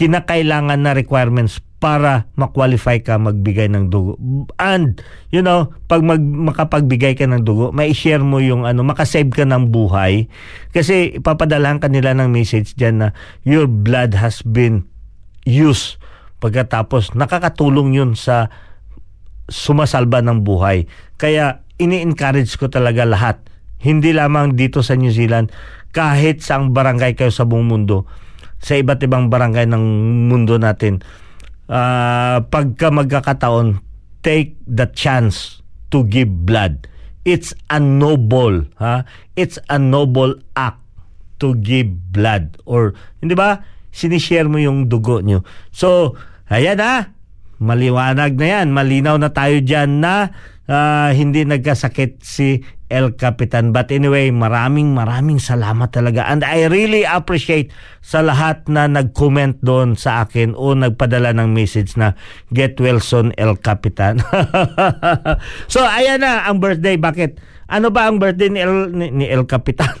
[0.00, 4.16] kinakailangan na requirements para ma-qualify ka magbigay ng dugo.
[4.56, 9.28] And, you know, pag mag, makapagbigay ka ng dugo, may share mo yung ano, makasave
[9.28, 10.32] ka ng buhay.
[10.72, 13.08] Kasi ipapadalahan ka nila ng message dyan na
[13.44, 14.88] your blood has been
[15.44, 16.00] used.
[16.40, 18.48] Pagkatapos, nakakatulong yun sa
[19.52, 20.88] sumasalba ng buhay.
[21.20, 23.36] Kaya ini-encourage ko talaga lahat.
[23.80, 25.52] Hindi lamang dito sa New Zealand,
[25.92, 28.08] kahit sa ang barangay kayo sa buong mundo,
[28.60, 29.84] sa iba't ibang barangay ng
[30.28, 31.00] mundo natin,
[31.66, 33.80] uh, pagka magkakataon,
[34.20, 36.86] take the chance to give blood.
[37.24, 39.04] It's a noble, ha?
[39.36, 40.80] It's a noble act
[41.40, 42.92] to give blood or
[43.24, 43.64] hindi ba?
[43.90, 45.42] Sinishare mo yung dugo nyo.
[45.72, 46.14] So,
[46.52, 47.16] ayan na.
[47.60, 48.72] Maliwanag na yan.
[48.72, 50.32] Malinaw na tayo dyan na
[50.64, 53.70] uh, hindi nagkasakit si El Capitan.
[53.70, 56.26] But anyway, maraming maraming salamat talaga.
[56.26, 57.70] And I really appreciate
[58.02, 62.18] sa lahat na nag-comment doon sa akin o nagpadala ng message na
[62.50, 64.18] Get well soon, El Capitan.
[65.72, 66.98] so, ayan na ang birthday.
[66.98, 67.38] Bakit?
[67.70, 69.94] Ano ba ang birthday ni El, ni, ni El Capitan?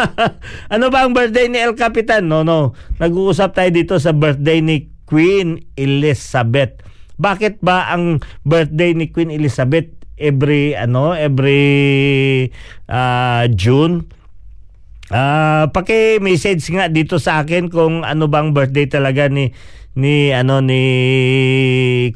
[0.74, 2.30] ano ba ang birthday ni El Capitan?
[2.30, 2.78] No, no.
[3.02, 6.78] Nag-uusap tayo dito sa birthday ni Queen Elizabeth.
[7.18, 12.48] Bakit ba ang birthday ni Queen Elizabeth every ano every
[12.86, 14.06] uh, June?
[15.12, 19.52] Uh, paki-message nga dito sa akin kung ano bang birthday talaga ni
[19.92, 20.82] ni ano ni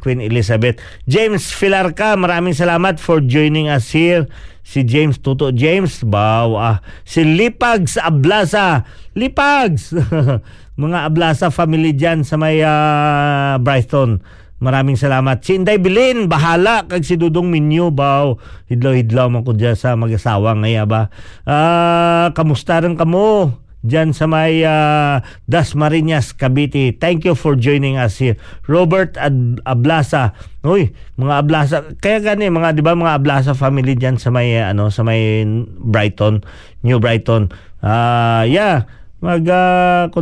[0.01, 0.81] Queen Elizabeth.
[1.05, 4.25] James Filarca, maraming salamat for joining us here.
[4.67, 6.57] Si James Tuto James, wow.
[6.59, 6.79] Ah.
[7.07, 8.83] Si Lipags Ablasa.
[9.15, 9.95] Lipags.
[10.77, 14.21] mga Ablasa family dyan sa may uh, Brighton.
[14.57, 15.45] Maraming salamat.
[15.45, 16.89] Si Inday Bilin, bahala.
[16.89, 18.41] Kag si Dudong Minyo, baw.
[18.73, 21.13] Hidlaw-hidlaw man ko dyan sa mag-asawa ngaya ba.
[21.45, 23.53] Uh, kamusta rin kamo?
[23.87, 26.97] Diyan sa may uh, Dasmariñas, Cavite.
[26.99, 28.35] Thank you for joining us here.
[28.67, 30.35] Robert Ad- Ablasa.
[30.67, 31.77] Uy, mga Ablasa.
[32.03, 35.47] Kaya gani mga 'di ba mga Ablasa family diyan sa may ano sa may
[35.79, 36.43] Brighton,
[36.83, 37.55] New Brighton.
[37.79, 40.13] Ah, uh, yeah mag uh,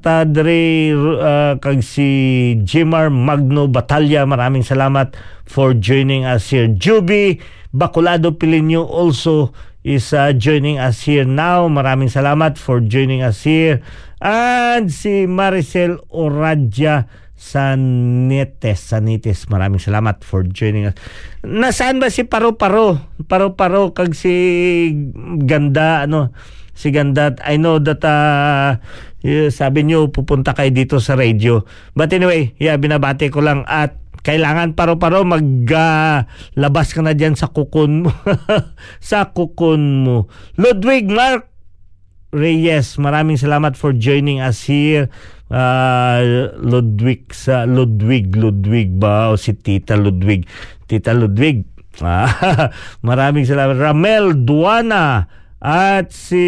[0.00, 2.08] ta diri uh, kag si
[2.64, 4.24] Jimar Magno Batalya.
[4.24, 5.12] Maraming salamat
[5.44, 6.68] for joining us here.
[6.68, 7.38] Juby
[7.70, 9.52] Bacolado Pilinyo also
[9.84, 11.68] is uh, joining us here now.
[11.68, 13.84] Maraming salamat for joining us here.
[14.20, 17.08] And si Maricel Oradja
[17.40, 20.96] Sanites Sanites maraming salamat for joining us.
[21.40, 24.92] Nasaan ba si Paro Paro Paro Paro kag si
[25.48, 26.36] Ganda ano
[26.74, 27.40] si Gandat.
[27.44, 28.80] I know that uh,
[29.52, 31.64] sabi niyo pupunta kayo dito sa radio.
[31.92, 37.48] But anyway, yeah, binabati ko lang at kailangan paro-paro maglabas uh, ka na diyan sa
[37.48, 38.12] kukon mo.
[39.00, 40.16] sa kukon mo.
[40.60, 41.48] Ludwig Mark
[42.30, 45.10] Reyes, maraming salamat for joining us here.
[45.50, 50.46] Uh, Ludwig sa Ludwig Ludwig ba o si Tita Ludwig
[50.86, 51.66] Tita Ludwig
[52.06, 52.30] ah,
[53.08, 55.26] maraming salamat Ramel Duana
[55.60, 56.44] at si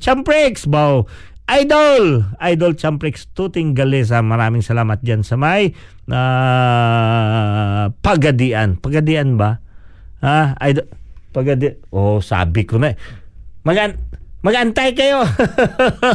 [0.00, 1.04] Champrex, bao.
[1.48, 2.28] Idol!
[2.44, 4.20] Idol Champrex Tuting Galesa.
[4.20, 5.72] Maraming salamat dyan sa may
[6.08, 8.76] uh, pagadian.
[8.76, 9.60] Pagadian ba?
[10.20, 10.56] Ha?
[10.60, 10.88] Idol,
[11.32, 12.92] pagadi Oh, sabi ko na.
[13.64, 14.07] Magan
[14.48, 15.28] Magantay kayo.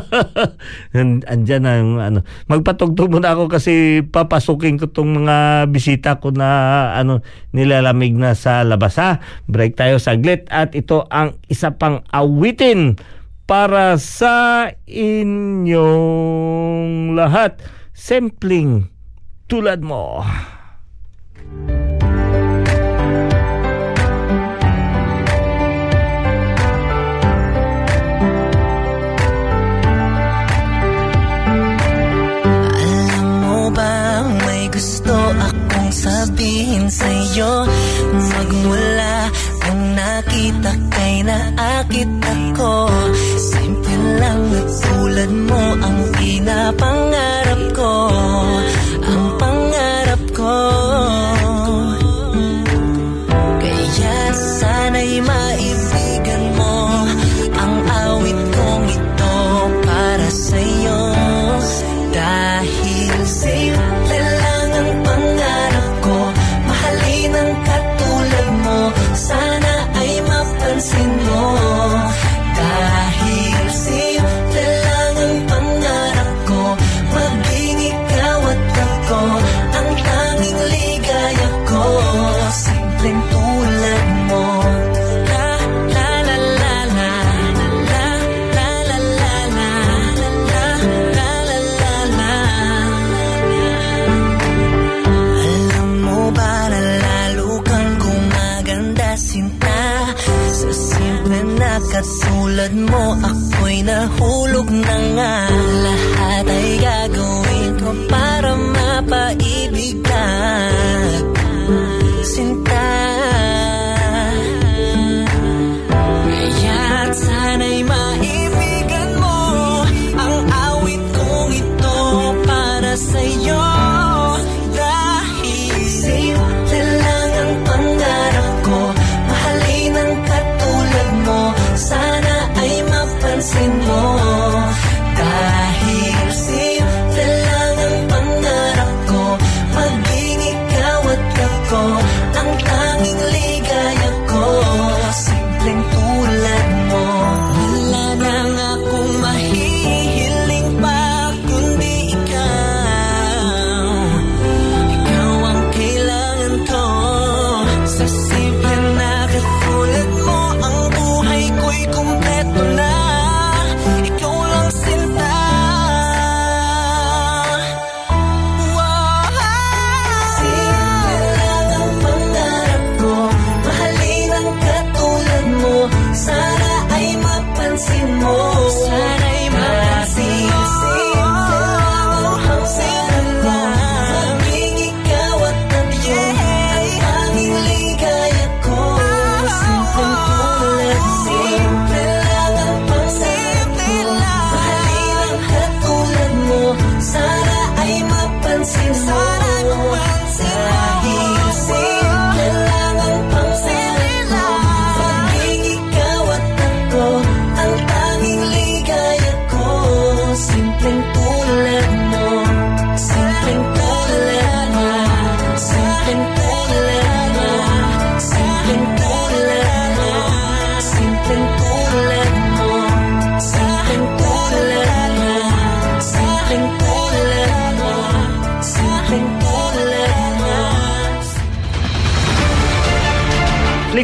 [1.29, 2.25] Andiyan na yung ano.
[2.49, 7.21] Magpatugtog muna ako kasi papasukin ko tong mga bisita ko na ano
[7.53, 9.21] nilalamig na sa labas ha.
[9.45, 12.97] Break tayo saglit at ito ang isa pang awitin
[13.45, 16.34] para sa inyong
[17.13, 17.61] lahat.
[17.93, 18.89] Sampling
[19.45, 20.25] tulad mo.
[36.04, 37.64] Sabihin sa'yo
[38.12, 39.32] Magmula
[39.64, 42.91] nung nakita kay naakit ako.
[43.39, 47.93] Simple lang na tulad mo ang pinapangarap ko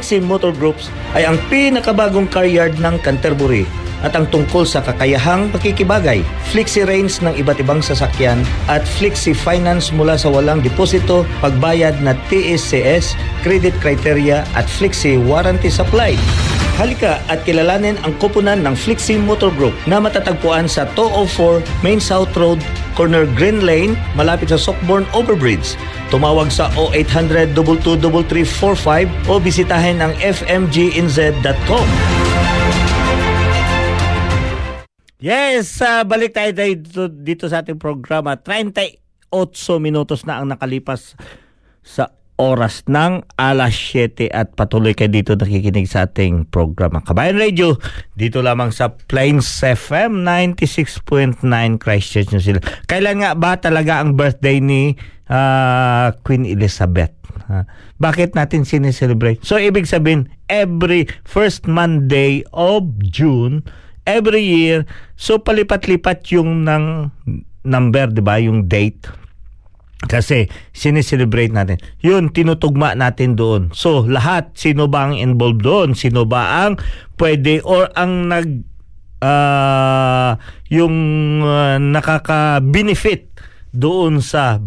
[0.10, 3.70] Flixie Motor Groups ay ang pinakabagong car yard ng Canterbury
[4.02, 9.94] at ang tungkol sa kakayahang pakikibagay, Flixie Range ng iba't ibang sasakyan at Flixie Finance
[9.94, 13.14] mula sa walang deposito, pagbayad na TSCS,
[13.46, 16.18] credit criteria at Flixie Warranty Supply.
[16.82, 22.34] Halika at kilalanin ang koponan ng Flixie Motor Group na matatagpuan sa 204 Main South
[22.34, 22.58] Road,
[22.98, 25.78] corner Green Lane, malapit sa Sockborn Overbridge.
[26.10, 31.88] Tumawag sa 0800 22345 o bisitahin ang fmginz.com.
[35.22, 38.42] Yes, uh, balik tayo dito, dito sa ating programa.
[38.42, 39.30] 38
[39.78, 41.14] minutos na ang nakalipas
[41.86, 47.04] sa oras ng alas 7 at patuloy kayo dito nakikinig sa ating programa.
[47.04, 47.76] Kabayan Radio,
[48.16, 51.44] dito lamang sa Plains FM 96.9
[51.78, 52.64] Christchurch, New Zealand.
[52.88, 54.96] Kailan nga ba talaga ang birthday ni
[55.30, 57.14] uh, Queen Elizabeth?
[57.50, 57.64] Uh,
[58.02, 59.42] bakit natin sineselebrate?
[59.46, 63.64] So, ibig sabihin, every first Monday of June,
[64.04, 67.14] every year, so palipat-lipat yung ng
[67.64, 68.42] number, di ba?
[68.42, 69.20] Yung date
[70.00, 71.76] kasi sineselebrate natin.
[72.00, 73.76] Yun, tinutugma natin doon.
[73.76, 75.92] So, lahat, sino ba ang involved doon?
[75.92, 76.80] Sino ba ang
[77.20, 78.64] pwede or ang nag
[79.20, 80.40] uh,
[80.72, 80.96] yung
[81.44, 83.28] uh, nakaka-benefit
[83.76, 84.64] doon sa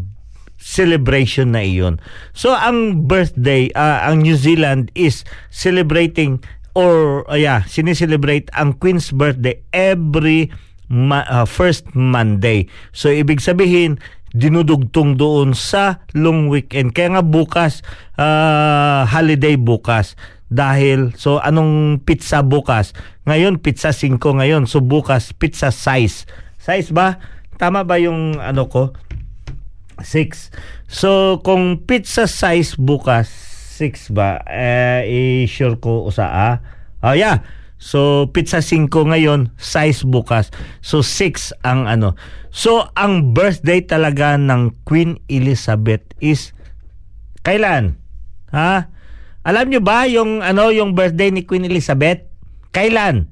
[0.62, 1.98] celebration na iyon.
[2.30, 6.38] So, ang birthday, uh, ang New Zealand is celebrating
[6.78, 10.54] or uh, yeah, sineselebrate ang Queen's birthday every
[10.86, 12.70] ma- uh, first Monday.
[12.94, 13.98] So, ibig sabihin,
[14.32, 16.96] dinudugtong doon sa long weekend.
[16.96, 17.84] Kaya nga bukas,
[18.16, 20.16] uh, holiday bukas.
[20.52, 22.92] Dahil, so anong pizza bukas?
[23.24, 24.68] Ngayon, pizza 5 ngayon.
[24.68, 26.28] So bukas, pizza size.
[26.60, 27.16] Size ba?
[27.56, 28.92] Tama ba yung ano ko?
[30.05, 30.53] 6.
[30.90, 33.30] So kung pizza size bukas,
[33.78, 34.42] 6 ba?
[34.46, 35.03] Eh,
[35.46, 36.57] i-sure ko usa ah.
[37.03, 37.42] Oh yeah.
[37.82, 40.55] So, pizza 5 ngayon, size bukas.
[40.86, 42.14] So, 6 ang ano.
[42.55, 46.55] So, ang birthday talaga ng Queen Elizabeth is
[47.42, 47.98] kailan?
[48.55, 48.86] Ha?
[49.42, 52.22] Alam nyo ba yung ano yung birthday ni Queen Elizabeth?
[52.70, 53.32] Kailan?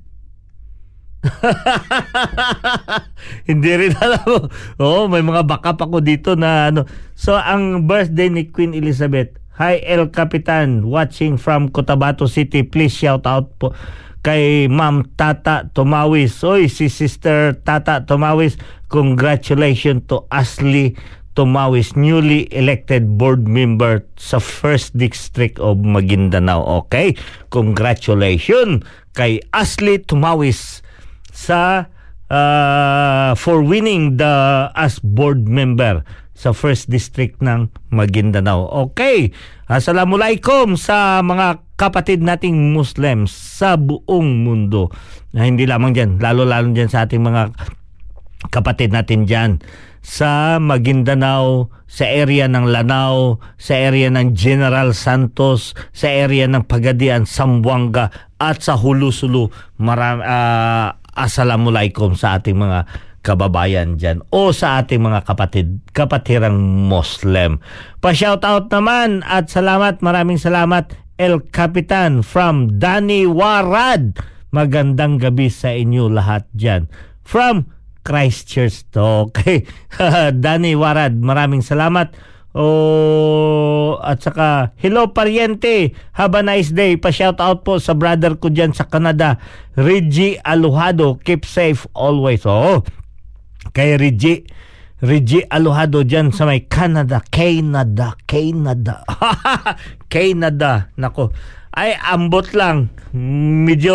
[3.49, 4.49] Hindi rin alam.
[4.81, 6.89] Oo, oh, may mga backup ako dito na ano.
[7.13, 9.37] So, ang birthday ni Queen Elizabeth.
[9.61, 12.65] Hi, El Capitan, watching from Cotabato City.
[12.65, 13.77] Please shout out po
[14.25, 16.41] kay Ma'am Tata Tomawis.
[16.45, 18.57] Oy, si Sister Tata Tomawis,
[18.89, 20.97] congratulations to Ashley
[21.37, 26.89] Tomawis, newly elected board member sa 1st District of Maguindanao.
[26.89, 27.13] Okay?
[27.53, 28.81] Congratulations
[29.13, 30.81] kay Ashley Tomawis
[31.41, 31.89] sa
[32.29, 36.05] uh, for winning the as board member
[36.37, 38.69] sa 1st District ng Maguindanao.
[38.89, 39.33] Okay,
[39.71, 44.91] Assalamualaikum sa mga kapatid nating Muslims sa buong mundo.
[45.31, 47.55] Na hindi lamang dyan, lalo-lalo dyan sa ating mga
[48.51, 49.63] kapatid natin dyan
[50.01, 57.29] sa Maguindanao, sa area ng Lanao, sa area ng General Santos, sa area ng Pagadian,
[57.29, 58.09] Sambuanga
[58.41, 59.53] at sa Hulusulu.
[59.77, 62.89] Maram, uh, assalamualaikum sa ating mga
[63.21, 66.57] kababayan dyan o sa ating mga kapatid, kapatirang
[66.89, 67.61] Muslim.
[68.01, 74.17] Pa-shoutout naman at salamat, maraming salamat El Capitan from Danny Warad.
[74.51, 76.89] Magandang gabi sa inyo lahat dyan.
[77.21, 77.69] From
[78.03, 79.29] Christchurch to.
[79.31, 79.69] Okay.
[80.45, 82.30] Danny Warad, maraming salamat.
[82.51, 85.95] Oh, at saka hello pariente.
[86.19, 86.99] Have a nice day.
[86.99, 89.39] Pa-shout out po sa brother ko diyan sa Canada,
[89.79, 91.23] Reggie Aluhado.
[91.23, 92.43] Keep safe always.
[92.43, 92.83] Oh,
[93.71, 94.51] kay Reggie
[95.01, 99.07] Reggie Aluhado dyan sa may Canada, Canada, Canada.
[100.13, 100.93] Canada.
[100.99, 101.33] Nako.
[101.71, 102.91] Ay, ambot lang.
[103.65, 103.95] Medyo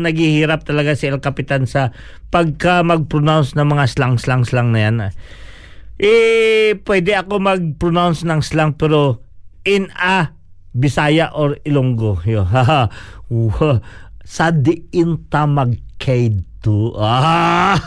[0.00, 1.92] naghihirap talaga si El Capitan sa
[2.32, 4.96] pagka mag-pronounce ng mga slang-slang-slang na yan.
[6.02, 9.22] Eh, pwede ako mag-pronounce ng slang pero
[9.62, 10.34] in a
[10.74, 12.18] Bisaya or Ilonggo.
[12.26, 12.42] Yo,
[14.34, 16.98] sa diin ta magkaido.
[16.98, 17.76] Ah!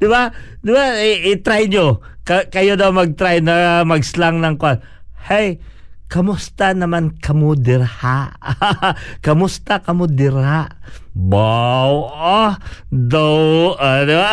[0.00, 0.32] Di ba?
[0.64, 0.96] Di ba?
[1.02, 2.00] I-try nyo.
[2.24, 4.80] Ka- kayo daw mag-try na mag-slang ng kwan.
[5.28, 5.60] Hey,
[6.08, 8.32] kamusta naman kamu dirha?
[9.26, 10.72] kamusta kamu dirha?
[11.12, 12.52] Wow, oh,
[12.88, 13.36] daw,
[13.76, 14.32] uh, di ba?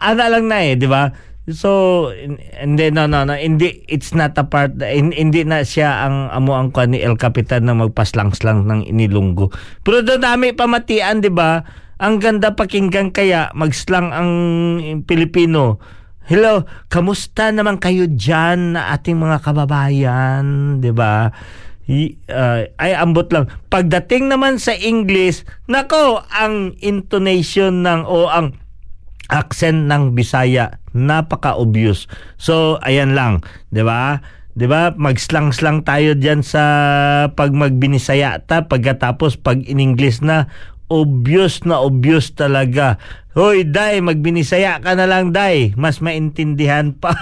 [0.00, 1.08] Ano lang na eh, di ba?
[1.46, 2.10] So,
[2.58, 6.74] hindi, no, no, no, hindi, it's not a part, hindi na siya ang amo ang
[6.74, 9.54] kwan ni El Capitan na magpaslang-slang ng inilunggo.
[9.86, 11.62] Pero dami pamatian, di ba?
[11.96, 14.30] ang ganda pakinggan kaya magslang ang
[15.08, 15.80] Pilipino.
[16.26, 21.30] Hello, kamusta naman kayo dyan na ating mga kababayan, 'di ba?
[21.86, 23.46] Uh, ay ambot lang.
[23.70, 28.58] Pagdating naman sa English, nako, ang intonation ng o ang
[29.28, 32.08] accent ng Bisaya napaka-obvious.
[32.40, 34.24] So, ayan lang, 'di ba?
[34.56, 34.96] 'Di ba?
[34.96, 36.62] Mag-slang-slang tayo diyan sa
[37.36, 40.48] pag magbinisaya ta pagkatapos pag in English na
[40.88, 42.96] obvious na obvious talaga.
[43.36, 45.76] Hoy, Day, magbinisaya ka na lang, Day.
[45.76, 47.12] Mas maintindihan pa.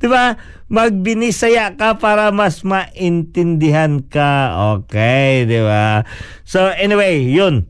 [0.00, 0.40] 'Di ba?
[0.72, 4.56] Magbinisaya ka para mas maintindihan ka.
[4.80, 6.08] Okay, 'di ba?
[6.48, 7.68] So anyway, 'yun.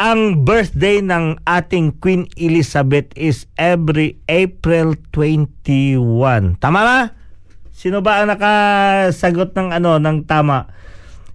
[0.00, 6.56] Ang birthday ng ating Queen Elizabeth is every April 21.
[6.56, 7.00] Tama ba?
[7.68, 10.72] Sino ba ang nakasagot ng ano ng tama?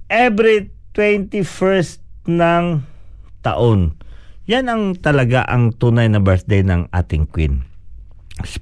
[0.09, 2.82] Every 21st ng
[3.45, 4.01] taon.
[4.49, 7.61] Yan ang talaga ang tunay na birthday ng ating Queen.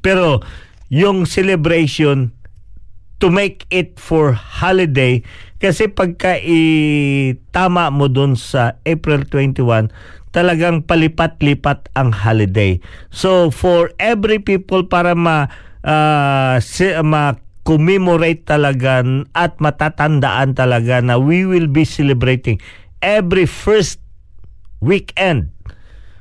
[0.04, 0.44] Pero
[0.92, 2.36] yung celebration
[3.24, 5.24] to make it for holiday
[5.64, 9.88] kasi pagka itama mo dun sa April 21
[10.36, 12.84] talagang palipat-lipat ang holiday.
[13.16, 15.48] So for every people para ma
[15.88, 22.60] uh, si, ma commemorate talaga at matatandaan talaga na we will be celebrating
[23.00, 24.04] every first
[24.84, 25.48] weekend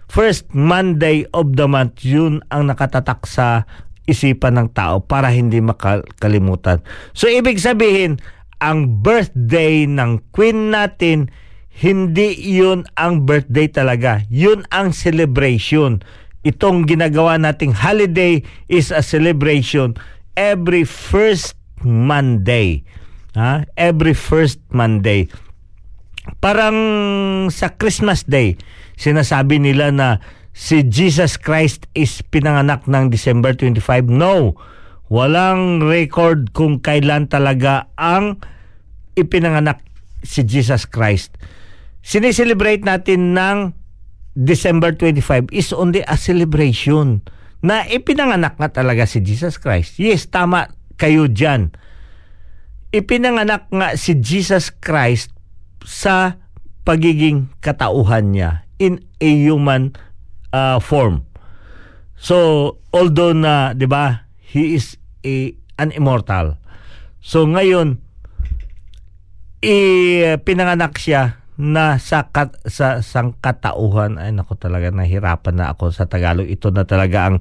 [0.07, 3.67] first Monday of the month yun ang nakatatak sa
[4.07, 6.83] isipan ng tao para hindi makalimutan.
[7.15, 8.19] So ibig sabihin,
[8.63, 11.31] ang birthday ng queen natin,
[11.73, 14.23] hindi yun ang birthday talaga.
[14.31, 16.03] Yun ang celebration.
[16.47, 19.95] Itong ginagawa nating holiday is a celebration
[20.39, 22.87] every first Monday.
[23.35, 23.67] Ha?
[23.79, 25.31] Every first Monday.
[26.39, 26.77] Parang
[27.51, 28.55] sa Christmas Day,
[28.95, 30.23] sinasabi nila na
[30.53, 34.09] si Jesus Christ is pinanganak ng December 25.
[34.09, 34.57] No.
[35.13, 38.41] Walang record kung kailan talaga ang
[39.17, 39.85] ipinanganak
[40.25, 41.37] si Jesus Christ.
[42.01, 43.77] Sineselebrate natin ng
[44.33, 47.21] December 25 is only a celebration
[47.61, 50.01] na ipinanganak nga talaga si Jesus Christ.
[50.01, 51.77] Yes, tama kayo dyan.
[52.93, 55.33] Ipinanganak nga si Jesus Christ
[55.85, 56.41] sa
[56.83, 59.95] pagiging katauhan niya in a human
[60.53, 61.27] uh, form.
[62.15, 66.61] So, although na, 'di ba, he is a an immortal.
[67.23, 68.03] So ngayon
[69.63, 69.79] i
[70.43, 76.51] pinanganak siya na sa kat, sa sangkatauhan ay nako talaga nahirapan na ako sa Tagalog
[76.51, 77.37] ito na talaga ang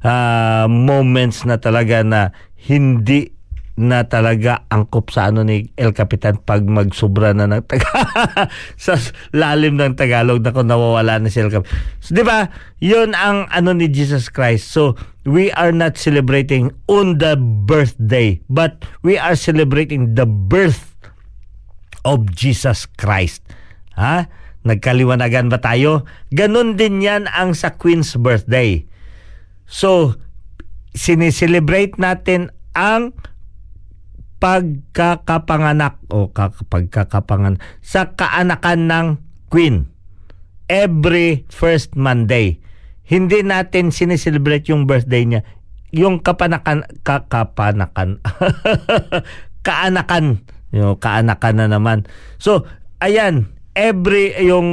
[0.00, 3.35] uh, moments na talaga na hindi
[3.76, 8.48] na talaga angkop sa ano ni El Capitan pag magsubra na ng Tagalog
[8.80, 8.96] sa
[9.36, 11.76] lalim ng Tagalog na kung nawawala na si El Capitan.
[12.00, 12.48] So, di ba?
[12.80, 14.72] Yun ang ano ni Jesus Christ.
[14.72, 14.96] So,
[15.28, 17.36] we are not celebrating on the
[17.68, 20.96] birthday, but we are celebrating the birth
[22.08, 23.44] of Jesus Christ.
[24.00, 24.24] Ha?
[24.64, 26.08] Nagkaliwanagan ba tayo?
[26.32, 28.88] Ganon din yan ang sa Queen's birthday.
[29.68, 30.16] So,
[30.96, 33.12] sineselebrate natin ang
[34.36, 36.28] pagkakapanganak o
[36.68, 39.06] pagkakapangan sa kaanakan ng
[39.48, 39.88] Queen
[40.68, 42.60] every first Monday.
[43.06, 45.42] Hindi natin sineselebrate yung birthday niya.
[45.94, 48.20] Yung kapanakan, kakapanakan,
[49.66, 50.42] kaanakan,
[50.74, 51.98] yung kaanakan na naman.
[52.42, 52.66] So,
[52.98, 54.68] ayan, every, yung,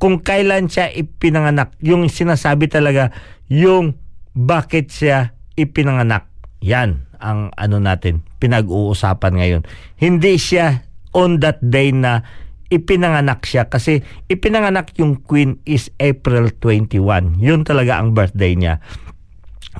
[0.00, 3.12] kung kailan siya ipinanganak, yung sinasabi talaga,
[3.46, 4.00] yung
[4.32, 6.26] bakit siya ipinanganak.
[6.64, 9.62] Yan ang ano natin, pinag-uusapan ngayon.
[9.98, 12.22] Hindi siya on that day na
[12.70, 17.42] ipinanganak siya kasi ipinanganak yung queen is April 21.
[17.42, 18.78] Yun talaga ang birthday niya.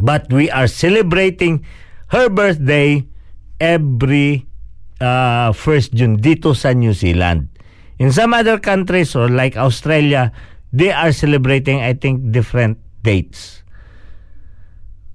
[0.03, 1.63] But we are celebrating
[2.11, 3.07] her birthday
[3.63, 4.45] every
[5.01, 7.49] uh, 1st June dito sa New Zealand.
[7.97, 10.31] In some other countries or like Australia,
[10.69, 13.66] they are celebrating I think different dates.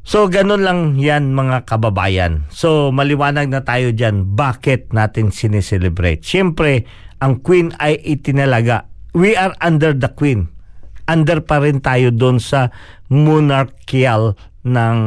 [0.02, 2.50] So ganun lang yan mga kababayan.
[2.50, 6.26] So maliwanag na tayo dyan bakit natin sineselebrate.
[6.26, 6.90] Siyempre,
[7.22, 8.90] ang Queen ay itinalaga.
[9.14, 10.50] We are under the Queen.
[11.06, 12.74] Under pa rin tayo doon sa
[13.14, 14.34] monarchical
[14.66, 14.98] ng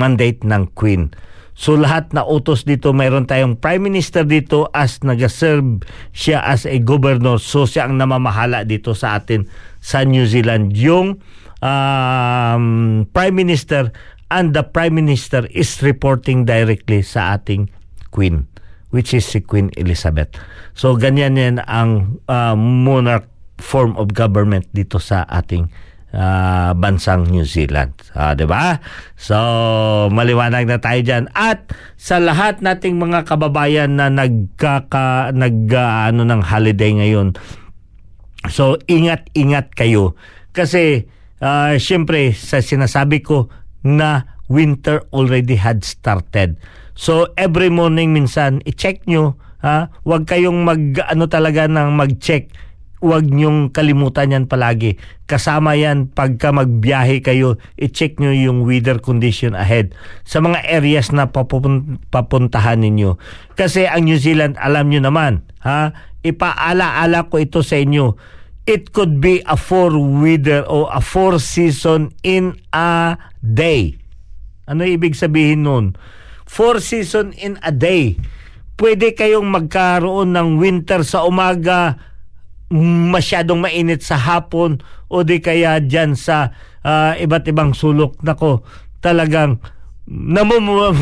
[0.00, 1.12] mandate ng Queen.
[1.54, 6.82] So lahat na utos dito, mayroon tayong Prime Minister dito as nag-serve siya as a
[6.82, 7.38] governor.
[7.38, 9.46] So siya ang namamahala dito sa atin
[9.78, 10.74] sa New Zealand.
[10.74, 11.22] Yung
[11.64, 13.88] um, Prime Minister
[14.28, 17.72] and the Prime Minister is reporting directly sa ating
[18.12, 18.44] Queen
[18.94, 20.38] which is si Queen Elizabeth.
[20.78, 23.26] So ganyan yan ang uh, monarch
[23.58, 25.66] form of government dito sa ating
[26.14, 27.90] ah, bansang New Zealand.
[28.14, 28.78] Ah, 'di ba?
[29.18, 29.34] So
[30.14, 36.22] maliwanag na tayo diyan at sa lahat nating mga kababayan na nagkaka nag ah, ano
[36.22, 37.34] ng holiday ngayon.
[38.46, 40.14] So ingat-ingat kayo
[40.54, 41.10] kasi
[41.44, 43.52] ah, syempre sa sinasabi ko
[43.84, 46.56] na winter already had started.
[46.96, 52.48] So every morning minsan i-check nyo ha, wag kayong mag ano talaga ng mag-check
[53.04, 54.96] huwag niyong kalimutan yan palagi.
[55.28, 59.92] Kasama yan pagka magbiyahe kayo, i-check nyo yung weather condition ahead
[60.24, 63.20] sa mga areas na papun- papuntahan ninyo.
[63.60, 65.92] Kasi ang New Zealand, alam nyo naman, ha?
[66.24, 68.16] ipaala-ala ko ito sa inyo.
[68.64, 74.00] It could be a four weather o a four season in a day.
[74.64, 75.92] Ano ibig sabihin nun?
[76.48, 78.16] Four season in a day.
[78.80, 82.00] Pwede kayong magkaroon ng winter sa umaga,
[82.72, 84.80] masyadong mainit sa hapon
[85.12, 88.64] o di kaya dyan sa ah, iba't ibang sulok nako
[89.04, 89.60] talagang
[90.08, 90.68] namum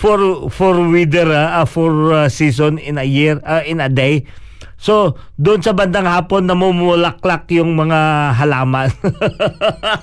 [0.00, 0.18] for
[0.50, 4.24] for weather ah, for ah, season in a year ah, in a day
[4.78, 8.88] so doon sa bandang hapon namumulaklak yung mga halaman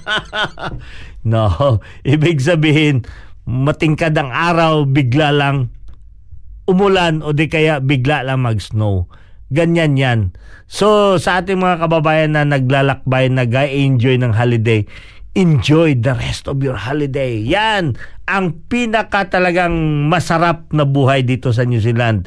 [1.32, 3.08] no ibig sabihin
[3.48, 5.74] matingkad ang araw bigla lang
[6.66, 9.06] umulan o di kaya bigla lang mag-snow.
[9.54, 10.20] Ganyan yan.
[10.66, 14.82] So, sa ating mga kababayan na naglalakbay, nag-enjoy ng holiday,
[15.38, 17.38] enjoy the rest of your holiday.
[17.38, 17.94] Yan
[18.26, 22.26] ang pinaka talagang masarap na buhay dito sa New Zealand.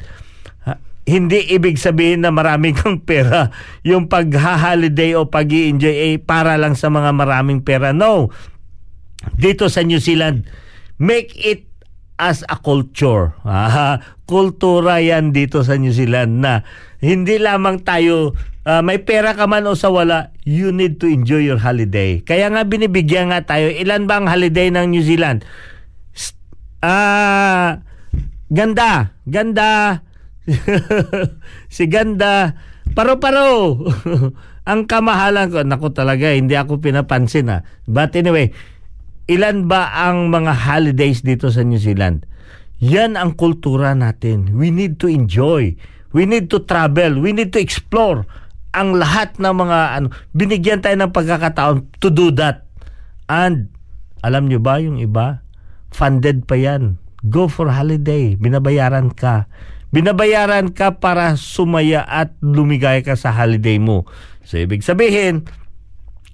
[1.09, 3.49] Hindi ibig sabihin na maraming kang pera.
[3.81, 7.89] Yung pag-holiday o pag enjoy eh, para lang sa mga maraming pera.
[7.89, 8.29] No.
[9.33, 10.45] Dito sa New Zealand,
[11.01, 11.65] make it
[12.21, 13.33] as a culture.
[13.41, 13.97] Ah,
[14.29, 16.61] kultura yan dito sa New Zealand na
[17.01, 18.37] hindi lamang tayo
[18.69, 22.21] ah, may pera ka man o sa wala, you need to enjoy your holiday.
[22.21, 25.41] Kaya nga binibigyan nga tayo, ilan ba ang holiday ng New Zealand?
[26.85, 27.81] Ah,
[28.53, 30.03] ganda, ganda.
[31.75, 32.57] si ganda,
[32.93, 33.79] paro-paro.
[34.69, 37.65] ang kamahalan ko, naku talaga, hindi ako pinapansin ha.
[37.89, 38.53] But anyway,
[39.29, 42.29] ilan ba ang mga holidays dito sa New Zealand?
[42.79, 44.55] Yan ang kultura natin.
[44.55, 45.75] We need to enjoy.
[46.15, 47.19] We need to travel.
[47.19, 48.23] We need to explore.
[48.71, 52.65] Ang lahat ng mga ano, binigyan tayo ng pagkakataon to do that.
[53.27, 53.69] And
[54.23, 55.43] alam nyo ba yung iba?
[55.91, 56.97] Funded pa yan.
[57.27, 58.39] Go for holiday.
[58.39, 59.51] Binabayaran ka.
[59.89, 64.05] Binabayaran ka para sumaya at lumigay ka sa holiday mo.
[64.45, 65.49] So ibig sabihin,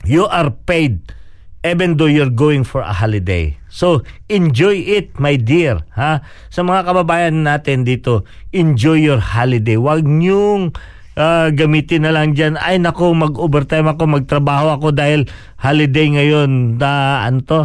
[0.03, 1.15] you are paid
[1.65, 3.57] even though you're going for a holiday.
[3.73, 5.81] So, enjoy it, my dear.
[5.97, 6.21] Ha?
[6.53, 8.21] Sa mga kababayan natin dito,
[8.53, 9.73] enjoy your holiday.
[9.73, 10.77] Huwag niyong
[11.17, 15.25] ah, gamitin na lang dyan, ay nako, mag-overtime ako, magtrabaho ako dahil
[15.57, 16.77] holiday ngayon.
[16.77, 17.61] Na, ano to?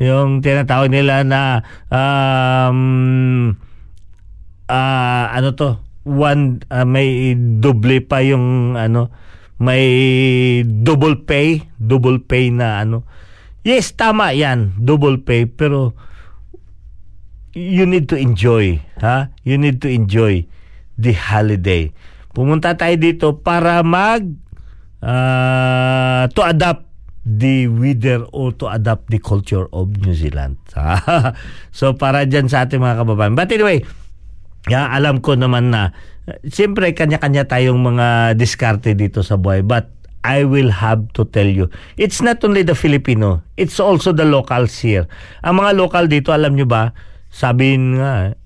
[0.00, 3.52] Yung tinatawag nila na um,
[4.70, 5.82] ah, ano to?
[6.06, 9.10] One, ah, may doble pa yung ano,
[9.58, 9.84] may
[10.64, 13.04] double pay, double pay na ano.
[13.66, 15.92] Yes, tama yan, double pay, pero
[17.52, 19.34] you need to enjoy, ha?
[19.44, 20.48] You need to enjoy
[20.96, 21.92] the holiday.
[22.30, 24.24] Pumunta tayo dito para mag
[25.02, 26.88] ah, to adapt
[27.26, 30.56] the weather or to adapt the culture of New Zealand.
[31.76, 33.36] so para dyan sa ating mga kababayan.
[33.36, 33.84] But anyway,
[34.68, 35.94] ya, alam ko naman na
[36.28, 39.88] uh, siyempre kanya-kanya tayong mga diskarte dito sa buhay but
[40.20, 44.76] I will have to tell you, it's not only the Filipino, it's also the locals
[44.76, 45.08] here.
[45.40, 46.92] Ang mga local dito, alam nyo ba,
[47.32, 48.36] sabihin nga,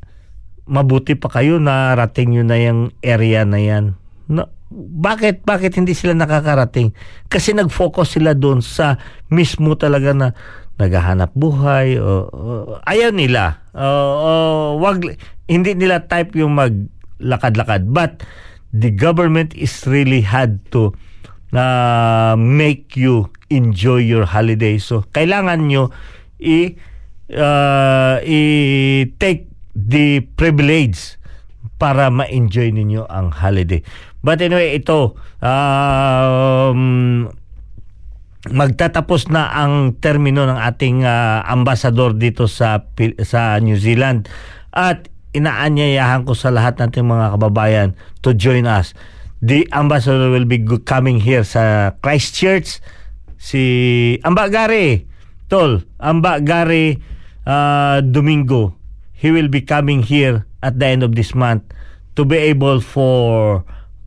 [0.71, 3.99] mabuti pa kayo na rating nyo na yung area na yan.
[4.31, 5.43] No, bakit?
[5.43, 6.95] Bakit hindi sila nakakarating?
[7.27, 8.97] Kasi nag-focus sila doon sa
[9.29, 10.29] mismo talaga na
[10.79, 12.51] naghahanap buhay o, o
[12.87, 13.63] ayaw nila.
[13.75, 14.31] O, o,
[14.83, 15.07] wag
[15.47, 18.27] hindi nila type yung maglakad-lakad but
[18.75, 20.91] the government is really had to
[21.55, 24.75] na make you enjoy your holiday.
[24.83, 25.95] So kailangan nyo
[26.43, 26.75] i
[27.31, 28.43] uh, i
[29.23, 31.19] take the privilege
[31.79, 33.83] para ma-enjoy ninyo ang holiday.
[34.25, 37.29] But anyway, ito um,
[38.51, 42.85] magtatapos na ang termino ng ating uh, ambassador dito sa
[43.25, 44.29] sa New Zealand.
[44.75, 47.89] At inaanyayahan ko sa lahat nating mga kababayan
[48.21, 48.93] to join us.
[49.45, 52.81] The ambassador will be coming here sa Christchurch.
[53.41, 53.63] Si
[54.25, 55.05] Amba Gary
[55.53, 56.97] Tol Amba Gary
[57.45, 58.77] uh, Domingo.
[59.13, 61.65] He will be coming here at the end of this month
[62.17, 63.65] to be able for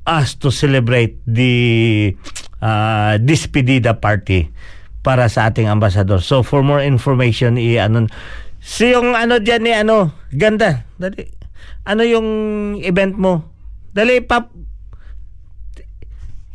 [0.07, 2.15] us to celebrate the
[2.61, 4.49] ah, despedida party
[5.05, 6.19] para sa ating ambasador.
[6.19, 8.11] So for more information i ano
[8.59, 11.23] si yung ano diyan ni ano ganda dali
[11.87, 12.27] ano yung
[12.83, 13.47] event mo
[13.95, 14.51] dali pap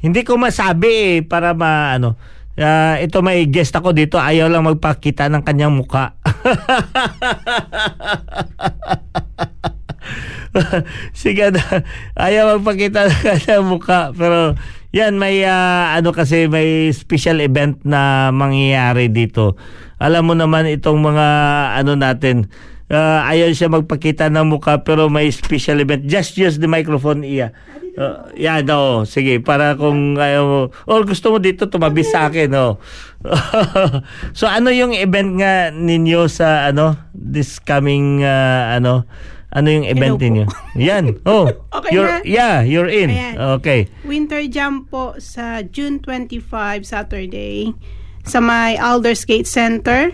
[0.02, 2.18] hindi ko masabi eh para ma ano
[2.52, 6.20] Ah, ito may guest ako dito ayaw lang magpakita ng kanyang muka
[11.16, 11.48] Sige.
[12.18, 14.12] Ayaw magpakita ng kanyang mukha.
[14.12, 14.54] Pero
[14.92, 19.56] yan, may ah, ano kasi, may special event na mangyayari dito.
[19.96, 21.26] Alam mo naman itong mga
[21.80, 22.52] ano natin,
[22.92, 26.04] ah, ayaw siya magpakita ng mukha pero may special event.
[26.04, 27.56] Just use the microphone, Iya.
[27.92, 28.32] Uh,
[28.72, 32.80] oh, sige, para kung ayaw mo, or gusto mo dito, tumabi sa akin, oh.
[34.38, 39.04] so, ano yung event nga ninyo sa, ano, this coming, ah, ano,
[39.52, 40.44] ano yung event Hello ninyo?
[40.88, 41.04] Yan.
[41.28, 41.46] Oh.
[41.70, 42.24] Okay you're, na?
[42.24, 43.12] Yeah, you're in.
[43.12, 43.34] Ayan.
[43.60, 43.86] Okay.
[44.02, 46.40] Winter Jam po sa June 25,
[46.82, 47.76] Saturday,
[48.24, 50.12] sa may Aldersgate Center,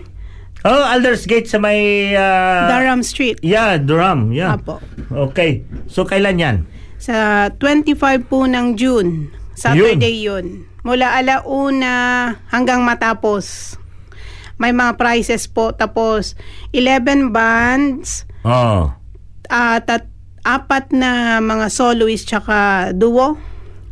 [0.67, 2.11] Oh, Aldersgate sa may...
[2.19, 3.39] ah, Durham Street.
[3.39, 4.35] Yeah, Durham.
[4.35, 4.59] Yeah.
[4.59, 4.83] Apo.
[5.07, 5.63] Okay.
[5.87, 6.55] So, kailan yan?
[6.99, 7.95] Sa 25
[8.27, 10.67] po ng June, Saturday yun.
[10.83, 11.95] Mula alauna
[12.51, 13.79] hanggang matapos.
[14.59, 15.71] May mga prizes po.
[15.71, 16.35] Tapos,
[16.75, 18.91] 11 bands, Oh.
[19.49, 20.05] At at
[20.45, 23.35] apat na mga soloist tsaka duo.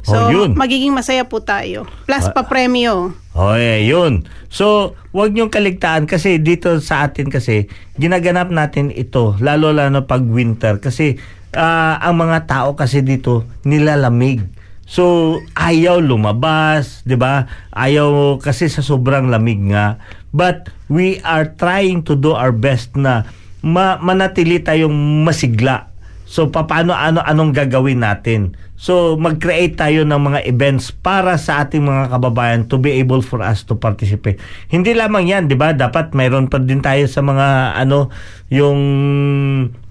[0.07, 0.55] So, Oh, yun.
[0.55, 1.83] magiging masaya po tayo.
[2.07, 3.11] Plus pa premyo.
[3.35, 4.23] Oh, eh, yun.
[4.47, 7.67] So, wag niyong kaligtaan kasi dito sa atin kasi
[7.99, 11.19] ginaganap natin ito lalo lalo pag winter kasi
[11.51, 14.47] ah, ang mga tao kasi dito nilalamig.
[14.87, 17.43] So, ayaw lumabas, 'di ba?
[17.75, 19.99] Ayaw kasi sa sobrang lamig nga.
[20.31, 23.27] But we are trying to do our best na
[23.61, 24.93] ma- manatili tayong
[25.23, 25.89] masigla.
[26.27, 28.51] So paano ano anong gagawin natin?
[28.75, 33.39] So mag-create tayo ng mga events para sa ating mga kababayan to be able for
[33.39, 34.37] us to participate.
[34.67, 35.71] Hindi lamang 'yan, 'di ba?
[35.71, 38.11] Dapat mayroon pa din tayo sa mga ano
[38.51, 38.79] yung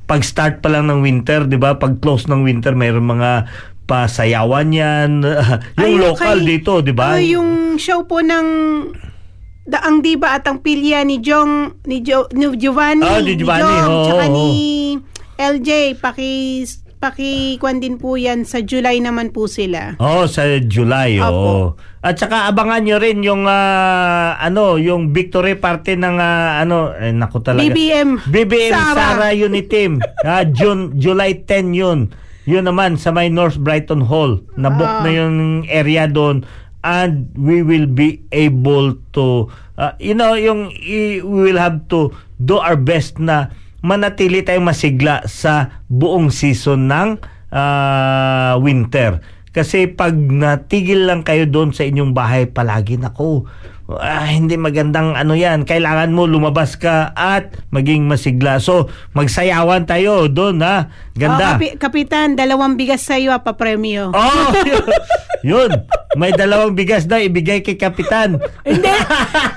[0.06, 1.80] pag-start pa lang ng winter, 'di ba?
[1.80, 3.48] Pag close ng winter, mayroon mga
[3.88, 5.24] pasayawan 'yan.
[5.82, 7.16] yung Ay, local kay- dito, 'di ba?
[7.16, 7.50] Oh, yung
[7.80, 8.46] show po ng
[9.66, 13.66] da, ang diba at ang pilya ni Jong ni, jo, ni Giovanni, Ah, ni Giovanni,
[13.66, 14.48] Jong, oo, tsaka ni
[15.36, 16.32] LJ paki
[16.96, 19.94] paki kwan din po yan sa July naman po sila.
[19.98, 21.28] Oh, sa July, Opo.
[21.28, 21.56] oo.
[22.00, 27.12] At saka abangan nyo rin yung ah, ano, yung victory party ng ah, ano, eh,
[27.12, 27.66] naku talaga.
[27.66, 28.22] BBM.
[28.24, 29.28] BBM Sara, Sara.
[29.30, 29.92] Unity Team.
[30.24, 32.10] Ah, June July 10 yun.
[32.46, 34.38] Yun naman sa may North Brighton Hall.
[34.54, 35.02] Nabook Ah.
[35.02, 35.36] na yung
[35.66, 36.46] area doon
[36.86, 42.62] and we will be able to ah, you know yung we will have to do
[42.62, 43.50] our best na
[43.82, 47.18] manatili tayong masigla sa buong season ng
[47.50, 49.18] ah, winter.
[49.56, 53.48] Kasi pag natigil lang kayo doon sa inyong bahay palagi, nako,
[53.88, 55.62] ah, hindi magandang ano yan.
[55.62, 58.58] Kailangan mo lumabas ka at maging masigla.
[58.58, 60.90] So, magsayawan tayo doon ha.
[61.12, 61.46] Ganda.
[61.46, 64.10] Oh, kapi- kapitan, dalawang bigas sa iyo pa premyo.
[64.10, 64.86] Oh, yun.
[65.42, 65.70] yun.
[66.14, 68.40] May dalawang bigas na ibigay kay Kapitan.
[68.62, 68.92] Hindi.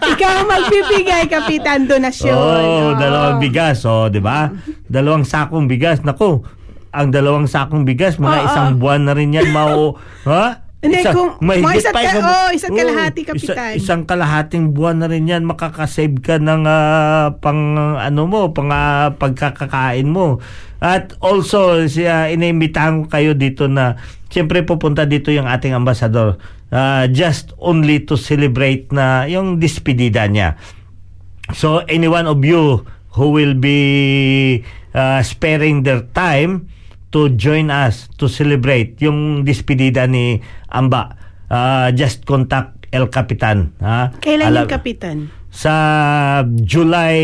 [0.05, 2.35] Ikaw ang magbibigay, kapitan, donasyon.
[2.35, 2.87] Oh, Oo.
[2.95, 3.81] dalawang bigas.
[3.83, 4.51] Oh, 'di ba?
[4.85, 6.03] Dalawang sakong bigas.
[6.03, 6.43] Nako,
[6.89, 8.45] ang dalawang sakong bigas, mga Oo.
[8.45, 9.95] isang buwan na rin 'yan mau,
[10.29, 10.67] ha?
[10.79, 13.71] Hindi, kung- mahigit mga isa't ka- yung- oh, isa't kalahati, Kapitan.
[13.75, 19.11] isang kalahating buwan na rin 'yan makakasave ka ng ah, pang ano mo, pang ah,
[19.11, 20.39] pagkakakain mo.
[20.79, 23.99] At also, siya inimbitahan ko kayo dito na
[24.31, 26.39] siyempre pupunta dito yung ating ambassador
[26.71, 30.55] ah, just only to celebrate na yung despedida niya.
[31.51, 32.87] So any one of you
[33.19, 34.61] who will be
[34.93, 36.69] uh, sparing their time
[37.09, 41.17] to join us to celebrate yung despedida ni Amba,
[41.49, 43.73] uh, just contact El Capitan.
[43.81, 44.13] Ha?
[44.21, 45.17] Kailan Alam- yung kapitan?
[45.49, 45.73] Sa
[46.45, 47.17] July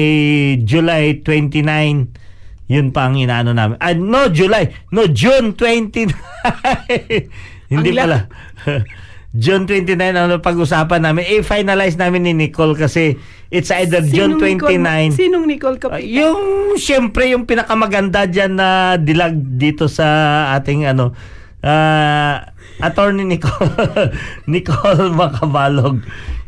[0.65, 2.25] July 29
[2.65, 3.77] yun pa ang inaano namin.
[3.77, 4.89] Ah, no, July.
[4.89, 6.09] No, June 29.
[7.71, 8.25] Hindi pala.
[9.35, 11.27] June 29 ano pag-usapan namin.
[11.27, 13.19] Eh, finalize namin ni Nicole kasi
[13.49, 15.11] it's either June Sinong Nicole- 29.
[15.11, 16.07] Sinong Nicole Ah, kapitan?
[16.07, 16.39] yung
[16.75, 20.07] siyempre yung pinakamaganda diyan na dilag dito sa
[20.55, 21.11] ating ano
[21.59, 22.47] ah
[22.79, 23.75] attorney Nicole
[24.51, 25.99] Nicole Macabalog.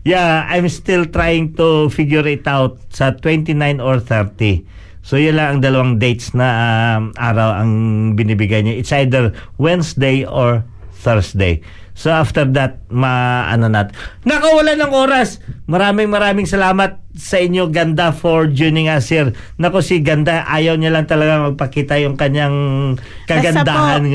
[0.02, 3.52] Yeah, I'm still trying to figure it out sa 29
[3.84, 4.64] or 30.
[5.04, 6.48] So yun lang ang dalawang dates na
[6.96, 7.72] um, araw ang
[8.14, 8.80] binibigay niya.
[8.80, 10.64] It's either Wednesday or
[10.94, 11.60] Thursday.
[11.98, 13.90] So after that, ma-ano nat.
[14.22, 15.42] Nakawala ng oras.
[15.66, 19.34] Maraming maraming salamat sa inyo, Ganda, for joining us here.
[19.58, 22.96] Nako si Ganda, ayaw niya lang talaga magpakita yung kanyang
[23.26, 24.06] kagandahan.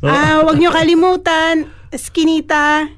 [0.00, 2.88] Ah, wag nyo kalimutan, Skinita,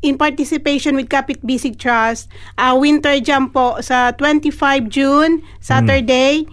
[0.00, 6.48] in participation with Kapit Bisig Trust, uh, winter jam po sa 25 June, Saturday,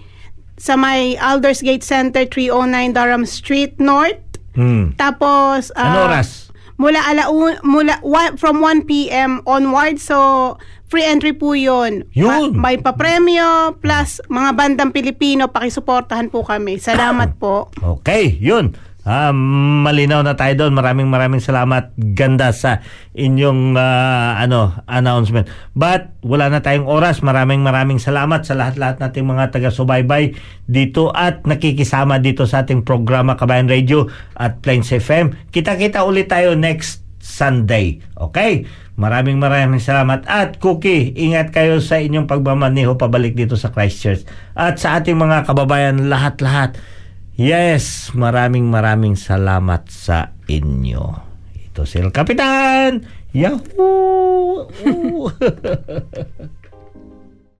[0.60, 4.20] sa may Aldersgate Center, 309 Durham Street North.
[4.60, 4.92] Hmm.
[5.00, 6.49] Tapos, ah, Ano oras?
[6.80, 9.44] Mula alaun, mula one, from 1 p.m.
[9.44, 10.00] onward.
[10.00, 10.56] So,
[10.88, 12.08] free entry po yun.
[12.16, 12.56] Yun.
[12.56, 15.52] Ma- may papremyo plus mga bandang Pilipino.
[15.52, 16.80] Pakisuportahan po kami.
[16.80, 17.68] Salamat po.
[18.00, 18.80] Okay, yun.
[19.10, 20.78] Ah, malinaw na tayo doon.
[20.78, 21.98] Maraming maraming salamat.
[22.14, 22.86] Ganda sa
[23.18, 25.50] inyong ah, ano announcement.
[25.74, 27.26] But wala na tayong oras.
[27.26, 30.38] Maraming maraming salamat sa lahat-lahat nating mga taga-subaybay
[30.70, 34.06] dito at nakikisama dito sa ating programa Kabayan Radio
[34.38, 35.50] at Plains FM.
[35.50, 38.06] Kita-kita ulit tayo next Sunday.
[38.14, 38.70] Okay?
[38.94, 40.28] Maraming maraming salamat.
[40.30, 44.28] At Cookie, ingat kayo sa inyong pagmamaniho pabalik dito sa Christchurch.
[44.54, 46.99] At sa ating mga kababayan lahat-lahat.
[47.40, 51.24] Yes, maraming maraming salamat sa inyo.
[51.56, 53.08] Ito si El Kapitan.
[53.32, 54.68] Yahoo!